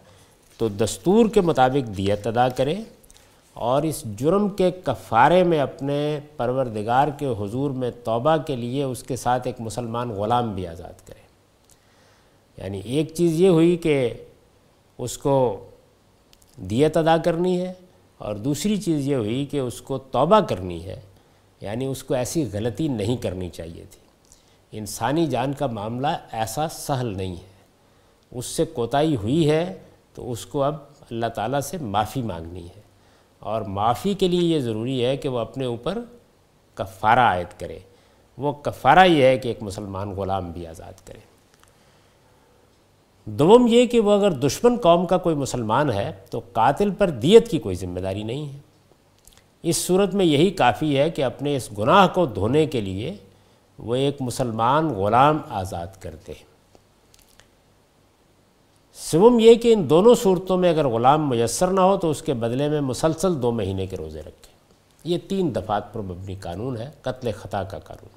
[0.59, 2.75] تو دستور کے مطابق دیت ادا کرے۔
[3.55, 9.03] اور اس جرم کے کفارے میں اپنے پروردگار کے حضور میں توبہ کے لیے اس
[9.03, 11.23] کے ساتھ ایک مسلمان غلام بھی آزاد کرے۔
[12.63, 14.15] یعنی ایک چیز یہ ہوئی کہ
[14.99, 15.67] اس کو
[16.57, 17.73] دیت ادا کرنی ہے
[18.19, 21.01] اور دوسری چیز یہ ہوئی کہ اس کو توبہ کرنی ہے۔
[21.61, 24.01] یعنی اس کو ایسی غلطی نہیں کرنی چاہیے تھی۔
[24.79, 27.53] انسانی جان کا معاملہ ایسا سہل نہیں ہے۔
[28.31, 29.79] اس سے کوتاہی ہوئی ہے
[30.15, 30.75] تو اس کو اب
[31.11, 32.82] اللہ تعالیٰ سے معافی مانگنی ہے۔
[33.43, 35.99] اور معافی کے لیے یہ ضروری ہے کہ وہ اپنے اوپر
[36.75, 37.79] کفارہ عائد کرے۔
[38.39, 41.19] وہ کفارہ یہ ہے کہ ایک مسلمان غلام بھی آزاد کرے۔
[43.25, 47.49] دوم یہ کہ وہ اگر دشمن قوم کا کوئی مسلمان ہے تو قاتل پر دیت
[47.49, 48.59] کی کوئی ذمہ داری نہیں ہے۔
[49.63, 53.17] اس صورت میں یہی کافی ہے کہ اپنے اس گناہ کو دھونے کے لیے
[53.79, 56.52] وہ ایک مسلمان غلام آزاد کرتے ہیں
[59.11, 62.35] سوم یہ کہ ان دونوں صورتوں میں اگر غلام میسر نہ ہو تو اس کے
[62.35, 64.55] بدلے میں مسلسل دو مہینے کے روزے رکھیں۔
[65.05, 68.09] یہ تین دفعات پر مبنی قانون ہے، قتل خطا کا قانون۔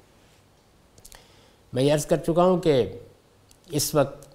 [1.72, 2.98] میں یہ عرض کر چکا ہوں کہ
[3.70, 4.26] اس وقت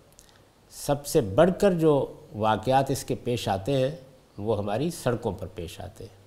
[0.71, 3.95] سب سے بڑھ کر جو واقعات اس کے پیش آتے ہیں،
[4.37, 6.19] وہ ہماری سڑکوں پر پیش آتے ہیں۔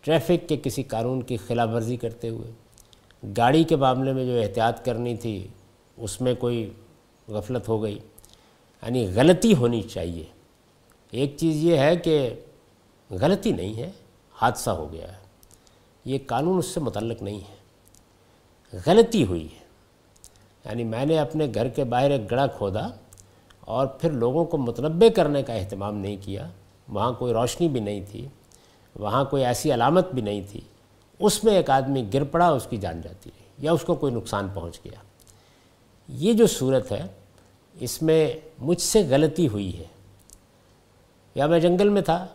[0.00, 2.50] ٹریفک کے کسی قانون کی خلاف ورزی کرتے ہوئے،
[3.36, 5.48] گاڑی کے معاملے میں جو احتیاط کرنی تھی،
[5.96, 6.70] اس میں کوئی
[7.28, 7.98] غفلت ہو گئی۔
[8.82, 10.24] یعنی غلطی ہونی چاہیے۔
[11.10, 12.30] ایک چیز یہ ہے کہ
[13.10, 13.90] غلطی نہیں ہے،
[14.32, 15.18] حادثہ ہو گیا ہے۔
[16.04, 17.56] یہ قانون اس سے متعلق نہیں ہے۔
[18.86, 19.64] غلطی ہوئی ہے۔
[20.64, 22.88] یعنی میں نے اپنے گھر کے باہر ایک گڑا کھودا
[23.60, 26.48] اور پھر لوگوں کو متنبع کرنے کا اہتمام نہیں کیا۔
[26.88, 28.28] وہاں کوئی روشنی بھی نہیں تھی،
[28.98, 30.60] وہاں کوئی ایسی علامت بھی نہیں تھی۔
[31.18, 34.14] اس میں ایک آدمی گر پڑا، اس کی جان جاتی رہی یا اس کو کوئی
[34.14, 35.02] نقصان پہنچ گیا۔
[36.08, 37.02] یہ جو صورت ہے،
[37.80, 39.84] اس میں مجھ سے غلطی ہوئی ہے۔
[41.34, 42.26] یا میں جنگل میں تھا،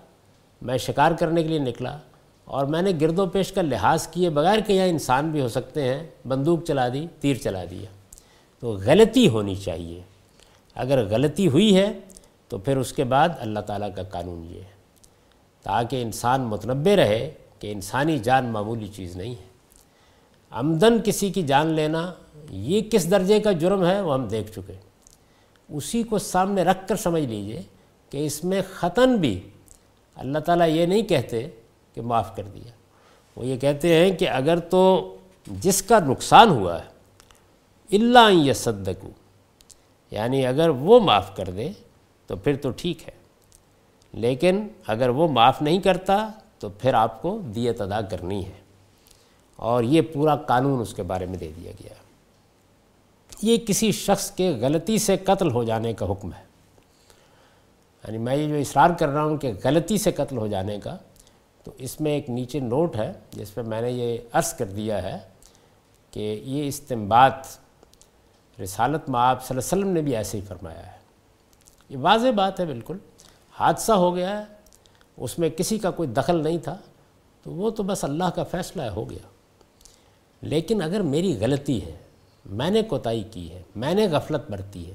[0.61, 1.97] میں شکار کرنے کے لیے نکلا
[2.45, 5.47] اور میں نے گرد و پیش کا لحاظ کیے بغیر کہ یہاں انسان بھی ہو
[5.47, 7.85] سکتے ہیں، بندوق چلا دی، تیر چلا دیا۔
[8.59, 10.01] تو غلطی ہونی چاہیے۔
[10.75, 11.99] اگر غلطی ہوئی ہے
[12.47, 14.73] تو پھر اس کے بعد اللہ تعالیٰ کا قانون یہ ہے۔
[15.63, 19.47] تاکہ انسان متنبع رہے کہ انسانی جان معمولی چیز نہیں ہے۔
[20.49, 22.13] آمدن کسی کی جان لینا،
[22.49, 24.92] یہ کس درجے کا جرم ہے وہ ہم دیکھ چکے۔
[25.69, 27.61] اسی کو سامنے رکھ کر سمجھ لیجیے
[28.09, 29.49] کہ اس میں ختن بھی
[30.15, 31.47] اللہ تعالیٰ یہ نہیں کہتے
[31.93, 32.71] کہ معاف کر دیا۔
[33.35, 35.15] وہ یہ کہتے ہیں کہ اگر تو
[35.47, 36.93] جس کا نقصان ہوا ہے
[37.95, 38.53] اللہ یہ
[40.11, 41.69] یعنی اگر وہ معاف کر دے
[42.27, 43.13] تو پھر تو ٹھیک ہے۔
[44.13, 48.61] لیکن اگر وہ معاف نہیں کرتا تو پھر آپ کو دیت ادا کرنی ہے۔
[49.55, 52.02] اور یہ پورا قانون اس کے بارے میں دے دیا گیا۔
[53.43, 56.43] یہ کسی شخص کے غلطی سے قتل ہو جانے کا حکم ہے۔
[58.03, 60.97] یعنی میں یہ جو اصرار کر رہا ہوں کہ غلطی سے قتل ہو جانے کا،
[61.63, 65.03] تو اس میں ایک نیچے نوٹ ہے جس پہ میں نے یہ عرض کر دیا
[65.03, 65.17] ہے
[66.11, 67.31] کہ یہ استمباد
[68.63, 70.97] رسالت معاب صلی اللہ علیہ وسلم نے بھی ایسے ہی فرمایا ہے۔
[71.89, 72.97] یہ واضح بات ہے بالکل۔
[73.51, 74.43] حادثہ ہو گیا ہے،
[75.17, 76.77] اس میں کسی کا کوئی دخل نہیں تھا،
[77.43, 79.27] تو وہ تو بس اللہ کا فیصلہ ہے ہو گیا۔
[80.41, 81.97] لیکن اگر میری غلطی ہے
[82.45, 84.93] میں نے کوتاہی کی ہے، میں نے غفلت برتی ہے،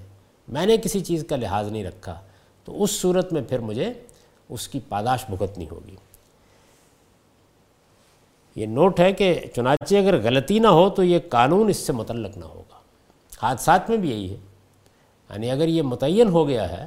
[0.49, 2.21] میں نے کسی چیز کا لحاظ نہیں رکھا،
[2.65, 3.93] تو اس صورت میں پھر مجھے
[4.49, 5.97] اس کی پاداش بھگتنی ہوگی۔
[8.57, 12.37] یہ نوٹ ہے کہ چنانچہ اگر غلطی نہ ہو تو یہ قانون اس سے متعلق
[12.37, 12.79] نہ ہوگا۔
[13.43, 14.37] حادثات میں بھی یہی ہے۔
[15.31, 16.87] یعنی اگر یہ متعین ہو گیا ہے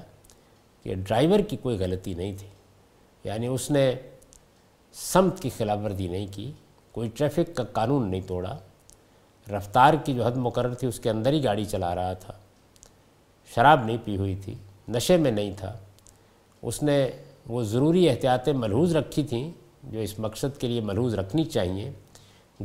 [0.84, 2.48] کہ ڈرائیور کی کوئی غلطی نہیں تھی
[3.24, 3.94] یعنی اس نے
[4.94, 6.52] سمت کی خلاف ورزی نہیں کی،
[6.92, 8.58] کوئی ٹریفک کا قانون نہیں توڑا
[9.52, 12.34] رفتار کی جو حد مقرر تھی اس کے اندر ہی گاڑی چلا رہا تھا۔
[13.56, 14.56] شراب نہیں پی ہوئی تھی،
[14.90, 15.78] نشے میں نہیں تھا۔
[16.62, 17.10] اس نے
[17.48, 19.52] وہ ضروری احتیاطیں ملحوظ رکھی تھیں
[19.84, 21.92] جو اس مقصد کے لیے ملحوظ رکھنی چاہیے۔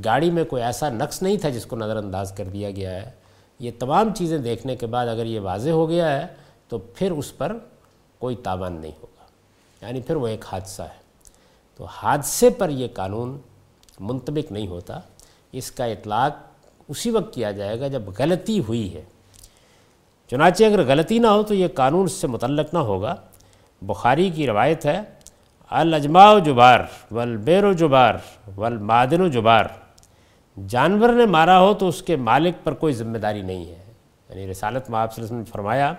[0.04, 3.10] گاڑی میں کوئی ایسا نقص نہیں تھا جس کو نظر انداز کر دیا گیا ہے۔
[3.58, 6.26] یہ تمام چیزیں دیکھنے کے بعد اگر یہ واضح ہو گیا ہے
[6.68, 7.56] تو پھر اس پر
[8.18, 9.24] کوئی تاوان نہیں ہوگا۔
[9.86, 11.06] یعنی پھر وہ ایک حادثہ ہے۔
[11.76, 13.38] تو حادثے پر یہ قانون
[14.00, 15.00] منطبق نہیں ہوتا۔
[15.52, 16.45] اس کا اطلاق
[16.88, 19.02] اسی وقت کیا جائے گا جب غلطی ہوئی ہے۔
[20.30, 23.14] چنانچہ اگر غلطی نہ ہو تو یہ قانون اس سے متعلق نہ ہوگا۔
[23.82, 25.00] بخاری کی روایت ہے
[25.70, 28.14] الجماع و جبار والبیر و جبار
[28.56, 29.64] والمادن و جبار۔
[30.66, 33.92] جانور نے مارا ہو تو اس کے مالک پر کوئی ذمہ داری نہیں ہے۔
[34.28, 35.92] یعنی رسالت میں آپ سے نے فرمایا،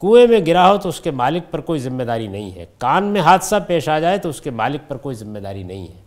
[0.00, 3.04] کنویں میں گرا ہو تو اس کے مالک پر کوئی ذمہ داری نہیں ہے۔ کان
[3.04, 6.05] میں حادثہ پیش آ جائے تو اس کے مالک پر کوئی ذمہ داری نہیں ہے۔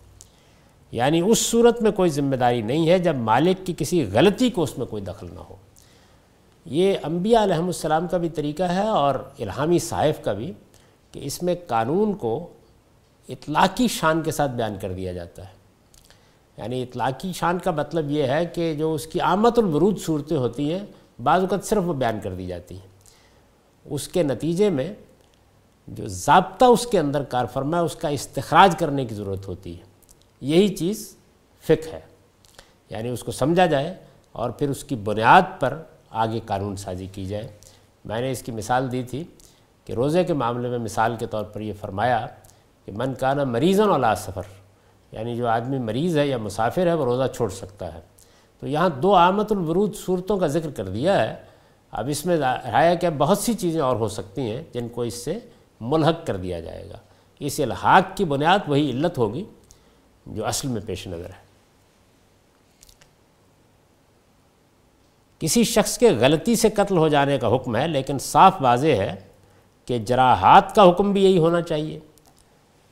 [0.92, 4.64] یعنی اس صورت میں کوئی ذمہ داری نہیں ہے جب مالک کی کسی غلطی کو
[4.64, 5.56] اس میں کوئی دخل نہ ہو۔
[6.66, 10.54] یہ انبیاء علیہ السلام کا بھی طریقہ ہے اور الہامی صاحب کا بھی
[11.12, 12.48] کہ اس میں قانون کو
[13.30, 15.60] اطلاقی شان کے ساتھ بیان کر دیا جاتا ہے۔
[16.58, 20.74] یعنی اطلاقی شان کا مطلب یہ ہے کہ جو اس کی آمد الورود صورتیں ہوتی
[20.74, 20.86] ہیں،
[21.24, 22.88] بعض اوقات صرف وہ بیان کر دی جاتی ہیں۔
[23.86, 24.94] اس کے نتیجے میں
[25.88, 29.80] جو ضابطہ اس کے اندر کار فرما ہے، اس کا استخراج کرنے کی ضرورت ہوتی
[29.80, 29.89] ہے۔
[30.42, 31.18] یہی چیز
[31.62, 32.00] فقہ ہے۔
[32.90, 33.94] یعنی اس کو سمجھا جائے
[34.32, 37.48] اور پھر اس کی بنیاد پر آگے قانون سازی کی جائے۔
[38.06, 39.24] میں نے اس کی مثال دی تھی
[39.86, 42.28] کہ روزے کے معاملے میں مثال کے طور پر یہ فرمایا
[42.86, 44.42] کہ من کانا مریض والا سفر
[45.12, 48.00] یعنی جو آدمی مریض ہے یا مسافر ہے وہ روزہ چھوڑ سکتا ہے۔
[48.60, 51.36] تو یہاں دو آمت الورود صورتوں کا ذکر کر دیا ہے۔
[51.92, 55.14] اب اس میں ہے کہ بہت سی چیزیں اور ہو سکتی ہیں جن کو اس
[55.14, 55.40] سے
[55.82, 56.98] ملحق کر دیا جائے گا۔
[57.40, 59.44] اس الحاق کی بنیاد وہی علت ہوگی۔
[60.34, 61.50] جو اصل میں پیش نظر ہے۔
[65.40, 69.16] کسی شخص کے غلطی سے قتل ہو جانے کا حکم ہے، لیکن صاف واضح ہے
[69.86, 72.00] کہ جراحات کا حکم بھی یہی ہونا چاہیے۔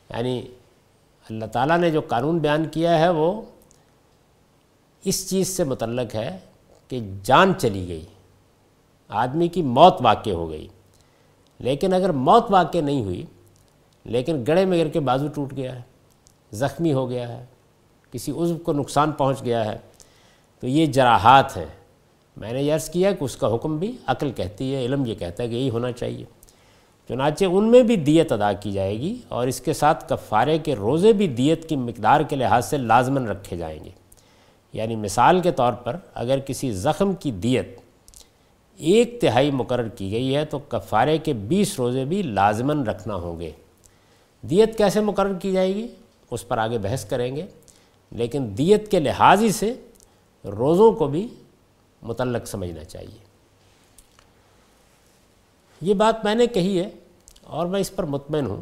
[0.10, 0.41] یعنی
[1.30, 3.41] اللہ تعالیٰ نے جو قانون بیان کیا ہے، وہ
[5.04, 6.38] اس چیز سے متعلق ہے
[6.88, 8.06] کہ جان چلی گئی،
[9.08, 10.67] آدمی کی موت واقع ہو گئی۔
[11.60, 13.26] لیکن اگر موت واقع نہیں ہوئی،
[14.04, 15.82] لیکن گڑے میں گر کے بازو ٹوٹ گیا ہے۔
[16.51, 17.45] زخمی ہو گیا ہے،
[18.12, 19.77] کسی عضو کو نقصان پہنچ گیا ہے۔
[20.60, 21.65] تو یہ جراحات ہیں۔
[22.38, 25.43] میں نے عرض کیا کہ اس کا حکم بھی عقل کہتی ہے، علم یہ کہتا
[25.43, 26.25] ہے کہ یہی ہونا چاہیے۔
[27.07, 30.75] چنانچہ ان میں بھی دیت ادا کی جائے گی اور اس کے ساتھ کفارے کے
[30.75, 33.89] روزے بھی دیت کی مقدار کے لحاظ سے لازمن رکھے جائیں گے۔
[34.73, 37.79] یعنی مثال کے طور پر اگر کسی زخم کی دیت
[38.77, 43.39] ایک تہائی مقرر کی گئی ہے تو کفارے کے بیس روزے بھی لازمن رکھنا ہوں
[43.39, 43.51] گے۔
[44.41, 45.88] دیت کیسے مقرر کی جائے گی؟
[46.32, 47.46] اس پر آگے بحث کریں گے۔
[48.12, 49.74] لیکن دیت کے لحاظ ہی سے
[50.46, 51.28] روزوں کو بھی
[52.02, 53.18] متعلق سمجھنا چاہیے۔
[55.82, 56.90] یہ بات میں نے کہی ہے
[57.44, 58.62] اور میں اس پر مطمئن ہوں۔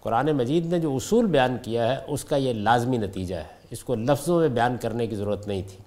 [0.00, 3.84] قرآن مجید نے جو اصول بیان کیا ہے، اس کا یہ لازمی نتیجہ ہے۔ اس
[3.84, 5.78] کو لفظوں میں بیان کرنے کی ضرورت نہیں تھی۔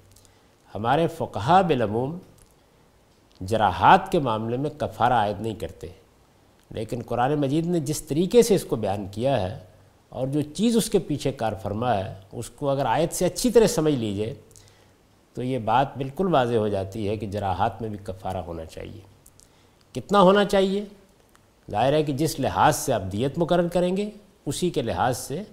[0.76, 2.18] ہمارے فقہ بالعموم
[3.42, 5.88] جراحات کے معاملے میں کفارہ عائد نہیں کرتے۔
[6.70, 9.60] لیکن قرآن مجید نے جس طریقے سے اس کو بیان کیا ہے
[10.10, 13.52] اور جو چیز اس کے پیچھے کار فرما ہے، اس کو اگر آیت سے اچھی
[13.52, 14.34] طرح سمجھ لیجیے،
[15.34, 19.02] تو یہ بات بالکل واضح ہو جاتی ہے کہ جراحات میں بھی کفارہ ہونا چاہیے۔
[19.93, 20.86] کتنا ہونا چاہیے؟
[21.72, 24.10] ظاہر ہے کہ جس لحاظ سے آپ دیت مقرر کریں گے،
[24.46, 25.43] اسی کے لحاظ سے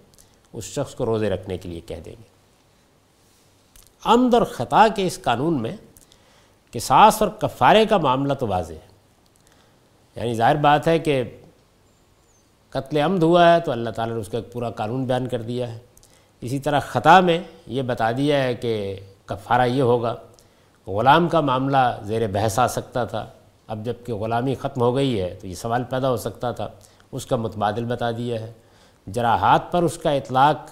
[0.52, 2.34] اس شخص کو روزے رکھنے کے لیے کہہ دیں گے۔
[4.04, 5.76] عمد اور خطا کے اس قانون میں
[6.72, 8.94] قصاص اور کفارے کا معاملہ تو واضح ہے۔
[10.16, 11.22] یعنی ظاہر بات ہے کہ
[12.74, 15.42] قتل عمد ہوا ہے تو اللہ تعالیٰ نے اس کا ایک پورا قانون بیان کر
[15.42, 15.78] دیا ہے۔
[16.40, 20.14] اسی طرح خطا میں یہ بتا دیا ہے کہ کفارہ یہ ہوگا۔
[20.86, 23.26] غلام کا معاملہ زیر بحث آ سکتا تھا۔
[23.68, 26.68] اب جبکہ غلامی ختم ہو گئی ہے تو یہ سوال پیدا ہو سکتا تھا۔
[27.12, 28.52] اس کا متبادل بتا دیا ہے۔
[29.06, 30.70] جراحات پر اس کا اطلاق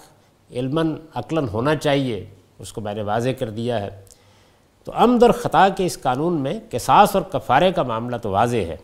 [0.51, 2.25] علماً عقلاً ہونا چاہیے،
[2.59, 4.01] اس کو میں نے واضح کر دیا ہے۔
[4.83, 8.57] تو عمد اور خطا کے اس قانون میں قصاص اور کفارے کا معاملہ تو واضح
[8.57, 8.77] ہے۔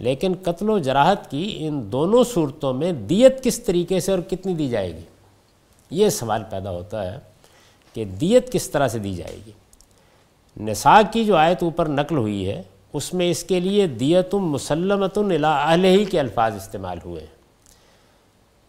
[0.00, 4.54] لیکن قتل و جراحت کی ان دونوں صورتوں میں دیت کس طریقے سے اور کتنی
[4.54, 5.02] دی جائے گی؟
[5.90, 7.18] یہ سوال پیدا ہوتا ہے
[7.92, 9.50] کہ دیت کس طرح سے دی جائے گی؟
[10.60, 15.18] نساء کی جو آیت اوپر نقل ہوئی ہے، اس میں اس کے لیے دیت مسلمت
[15.18, 17.40] اہل ہی کے الفاظ استعمال ہوئے ہیں۔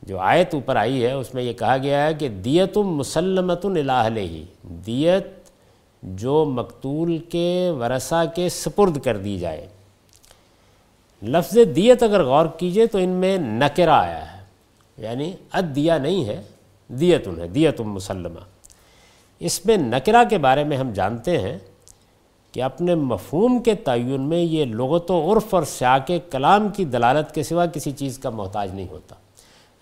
[0.02, 4.18] جو آیت اوپر آئی ہے، اس میں یہ کہا گیا ہے کہ دیت مسلمت اہل
[4.18, 5.28] ہی، دیت
[6.04, 9.68] جو مقتول کے ورثہ کے سپرد کر دی جائے۔
[11.22, 14.44] لفظ دیت اگر غور کیجیے تو ان میں نکرہ آیا ہے۔
[14.98, 16.42] یعنی اد دیا نہیں ہے،
[16.88, 18.40] دیتن ہے دیت مسلمہ۔
[19.40, 21.60] اس میں نکرہ کے بارے میں ہم جانتے ہیں
[22.52, 27.36] کہ اپنے مفہوم کے تعین میں یہ لغت و عرف اور سیاق کلام کی دلالت
[27.36, 29.16] کے سوا کسی چیز کا محتاج نہیں ہوتا۔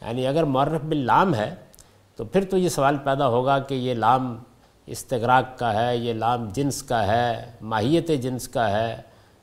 [0.08, 1.56] یعنی اگر معرف باللام ہے
[2.16, 4.44] تو پھر تو یہ سوال پیدا ہوگا کہ یہ لام
[4.86, 8.98] استغراق کا ہے، یہ لام جنس کا ہے، ماہیت جنس کا ہے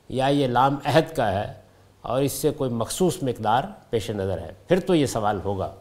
[0.09, 1.66] یا یہ لام عہد کا ہے۔
[2.07, 5.75] اور اس سے کوئی مخصوص مقدار پیش نظر ہے۔ پھر تو یہ سوال ہوگا۔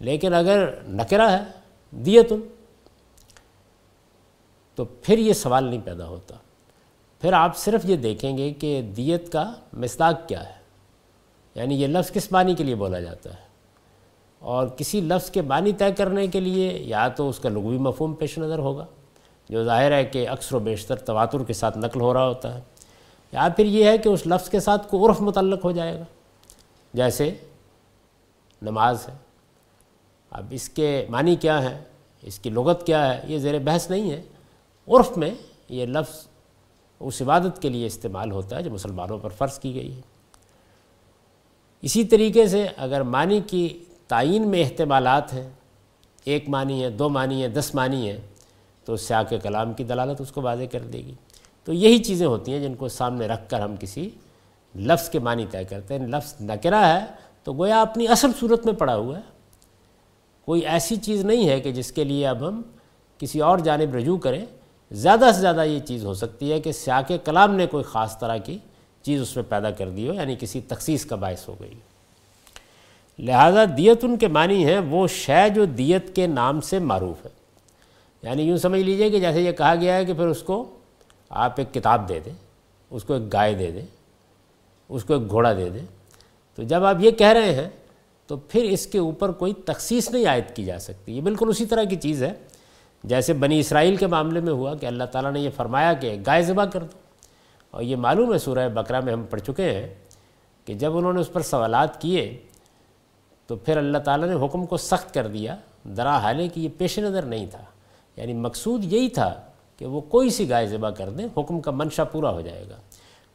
[0.00, 1.42] لیکن اگر نکرہ ہے
[1.90, 2.40] دیتن
[4.74, 6.34] تو پھر یہ سوال نہیں پیدا ہوتا۔
[7.20, 10.54] پھر آپ صرف یہ دیکھیں گے کہ دیت کا مصداق کیا ہے۔
[11.54, 13.48] یعنی یہ لفظ کس معنی کے لیے بولا جاتا ہے؟
[14.38, 18.14] اور کسی لفظ کے معنی طے کرنے کے لیے یا تو اس کا لغوی مفہوم
[18.14, 18.86] پیش نظر ہوگا۔
[19.48, 22.60] جو ظاہر ہے کہ اکثر و بیشتر تواتر کے ساتھ نقل ہو رہا ہوتا ہے۔
[23.32, 26.04] یا پھر یہ ہے کہ اس لفظ کے ساتھ کوئی عرف متعلق ہو جائے گا۔
[26.94, 27.34] جیسے
[28.62, 29.14] نماز ہے۔
[30.30, 31.84] اب اس کے معنی کیا ہے
[32.22, 34.22] اس کی لغت کیا ہے؟ یہ زیر بحث نہیں ہے۔
[34.88, 35.30] عرف میں
[35.68, 36.26] یہ لفظ
[37.00, 40.00] اس عبادت کے لیے استعمال ہوتا ہے جو مسلمانوں پر فرض کی گئی ہے۔
[41.82, 45.50] اسی طریقے سے اگر معنی کی تعین میں احتمالات ہیں،
[46.24, 48.20] ایک معنی ہے، دو معنی ہے، دس معنی ہے
[48.84, 51.14] تو سیاق کے کلام کی دلالت اس کو واضح کر دے گی۔
[51.64, 54.10] تو یہی چیزیں ہوتی ہیں جن کو سامنے رکھ کر ہم کسی
[54.76, 57.04] لفظ کے معنی طے کرتے ہیں۔ لفظ نکرہ ہے
[57.44, 59.22] تو گویا اپنی اصل صورت میں پڑا ہوا ہے۔
[60.44, 62.62] کوئی ایسی چیز نہیں ہے کہ جس کے لیے اب ہم
[63.18, 64.46] کسی اور جانب رجوع کریں۔
[64.92, 68.36] زیادہ سے زیادہ یہ چیز ہو سکتی ہے کہ سیاق کلام نے کوئی خاص طرح
[68.36, 68.58] کی
[69.02, 71.74] چیز اس میں پیدا کر دی ہو یعنی کسی تخصیص کا باعث ہو گئی۔
[73.18, 77.30] لہذا دیت ان کے معنی ہے وہ شے جو دیت کے نام سے معروف ہے۔
[78.22, 80.78] یعنی یوں سمجھ لیجیے کہ جیسے یہ کہا گیا ہے کہ پھر اس کو
[81.32, 82.32] آپ ایک کتاب دے دیں،
[82.90, 83.86] اس کو ایک گائے دے دیں،
[84.88, 85.86] اس کو ایک گھوڑا دے دیں۔
[86.54, 87.70] تو جب آپ یہ کہہ رہے ہیں،
[88.26, 91.66] تو پھر اس کے اوپر کوئی تخصیص نہیں عائد کی جا سکتی۔ یہ بالکل اسی
[91.66, 92.32] طرح کی چیز ہے۔
[93.04, 96.42] جیسے بنی اسرائیل کے معاملے میں ہوا کہ اللہ تعالیٰ نے یہ فرمایا کہ گائے
[96.42, 96.98] ذبح کر دو۔
[97.70, 99.94] اور یہ معلوم ہے، سورہ بقرہ میں ہم پڑھ چکے ہیں
[100.64, 102.42] کہ جب انہوں نے اس پر سوالات کیے،
[103.46, 106.98] تو پھر اللہ تعالیٰ نے حکم کو سخت کر دیا۔ درا حالے کہ یہ پیش
[106.98, 107.64] نظر نہیں تھا۔
[108.16, 109.40] یعنی مقصود یہی تھا
[109.82, 112.76] کہ وہ کوئی سی گائے ذبح کر دیں، حکم کا منشا پورا ہو جائے گا۔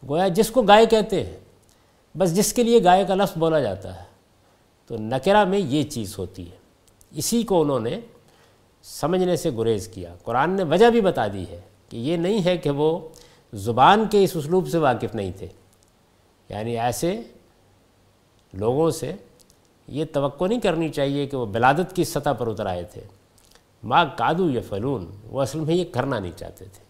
[0.09, 1.37] گویا جس کو گائے کہتے ہیں،
[2.17, 4.05] بس جس کے لیے گائے کا لفظ بولا جاتا ہے،
[4.85, 6.55] تو نکرہ میں یہ چیز ہوتی ہے۔
[7.11, 7.99] اسی کو انہوں نے
[8.83, 12.57] سمجھنے سے گریز کیا۔ قرآن نے وجہ بھی بتا دی ہے کہ یہ نہیں ہے
[12.57, 13.07] کہ وہ
[13.53, 15.47] زبان کے اس اسلوب سے واقف نہیں تھے۔
[16.49, 17.21] یعنی ایسے
[18.53, 19.13] لوگوں سے
[19.87, 23.01] یہ توقع نہیں کرنی چاہیے کہ وہ بلادت کی سطح پر اتر آئے تھے۔
[23.87, 26.83] ماں کادو یا فلون وہ اصل میں یہ کرنا نہیں چاہتے تھے۔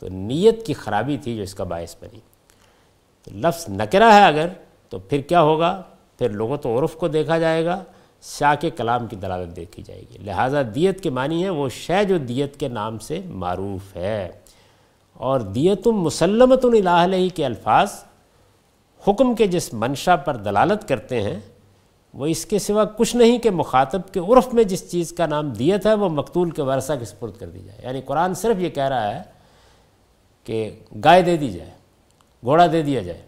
[0.00, 2.20] تو نیت کی خرابی تھی جو اس کا باعث بنی۔
[3.24, 4.48] تو لفظ نکرہ ہے اگر،
[4.88, 5.82] تو پھر کیا ہوگا؟
[6.18, 7.84] پھر لوگوں تو عرف کو دیکھا جائے گا،
[8.22, 12.04] شاہ کے کلام کی دلالت دیکھی جائے گی۔ لہٰذا دیت کے معنی ہے وہ شے
[12.04, 14.30] جو دیت کے نام سے معروف ہے۔
[15.12, 18.04] اور دیت مسلمت الہ علیہ کے الفاظ
[19.08, 21.40] حکم کے جس منشا پر دلالت کرتے ہیں
[22.14, 25.50] وہ اس کے سوا کچھ نہیں کہ مخاطب کے عرف میں جس چیز کا نام
[25.50, 28.68] دیت ہے وہ مقتول کے ورثہ کے سپرد کر دی جائے۔ یعنی قرآن صرف یہ
[28.68, 29.22] کہہ رہا ہے
[30.44, 31.70] کہ گائے دے دی جائے،
[32.44, 33.22] گھوڑا دے دیا جائے۔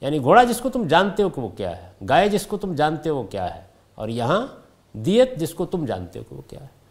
[0.00, 2.74] یعنی گھوڑا جس کو تم جانتے ہو کہ وہ کیا ہے، گائے جس کو تم
[2.74, 3.62] جانتے ہو وہ کیا ہے،
[3.94, 4.46] اور یہاں
[4.92, 6.84] دیت جس کو تم جانتے ہو کہ وہ کیا ہے۔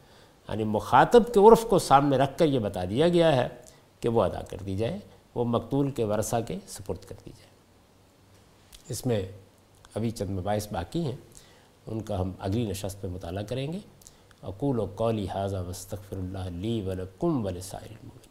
[0.50, 3.48] یعنی مخاطب کے عرف کو سامنے رکھ کر یہ بتا دیا گیا ہے
[4.00, 5.00] کہ وہ ادا کر دی جائے،
[5.36, 7.50] وہ مقتول کے ورثہ کے سپرد کر دی جائے۔
[8.90, 9.22] اس میں
[9.96, 11.16] ابھی چند مباحث باقی ہیں،
[11.88, 13.80] ان کا ہم اگلی نشست پہ مطالعہ کریں گے۔
[14.42, 18.23] اقول و قولی حاضہ وستغفر اللہ لی ولکم ولسائر المؤمنین۔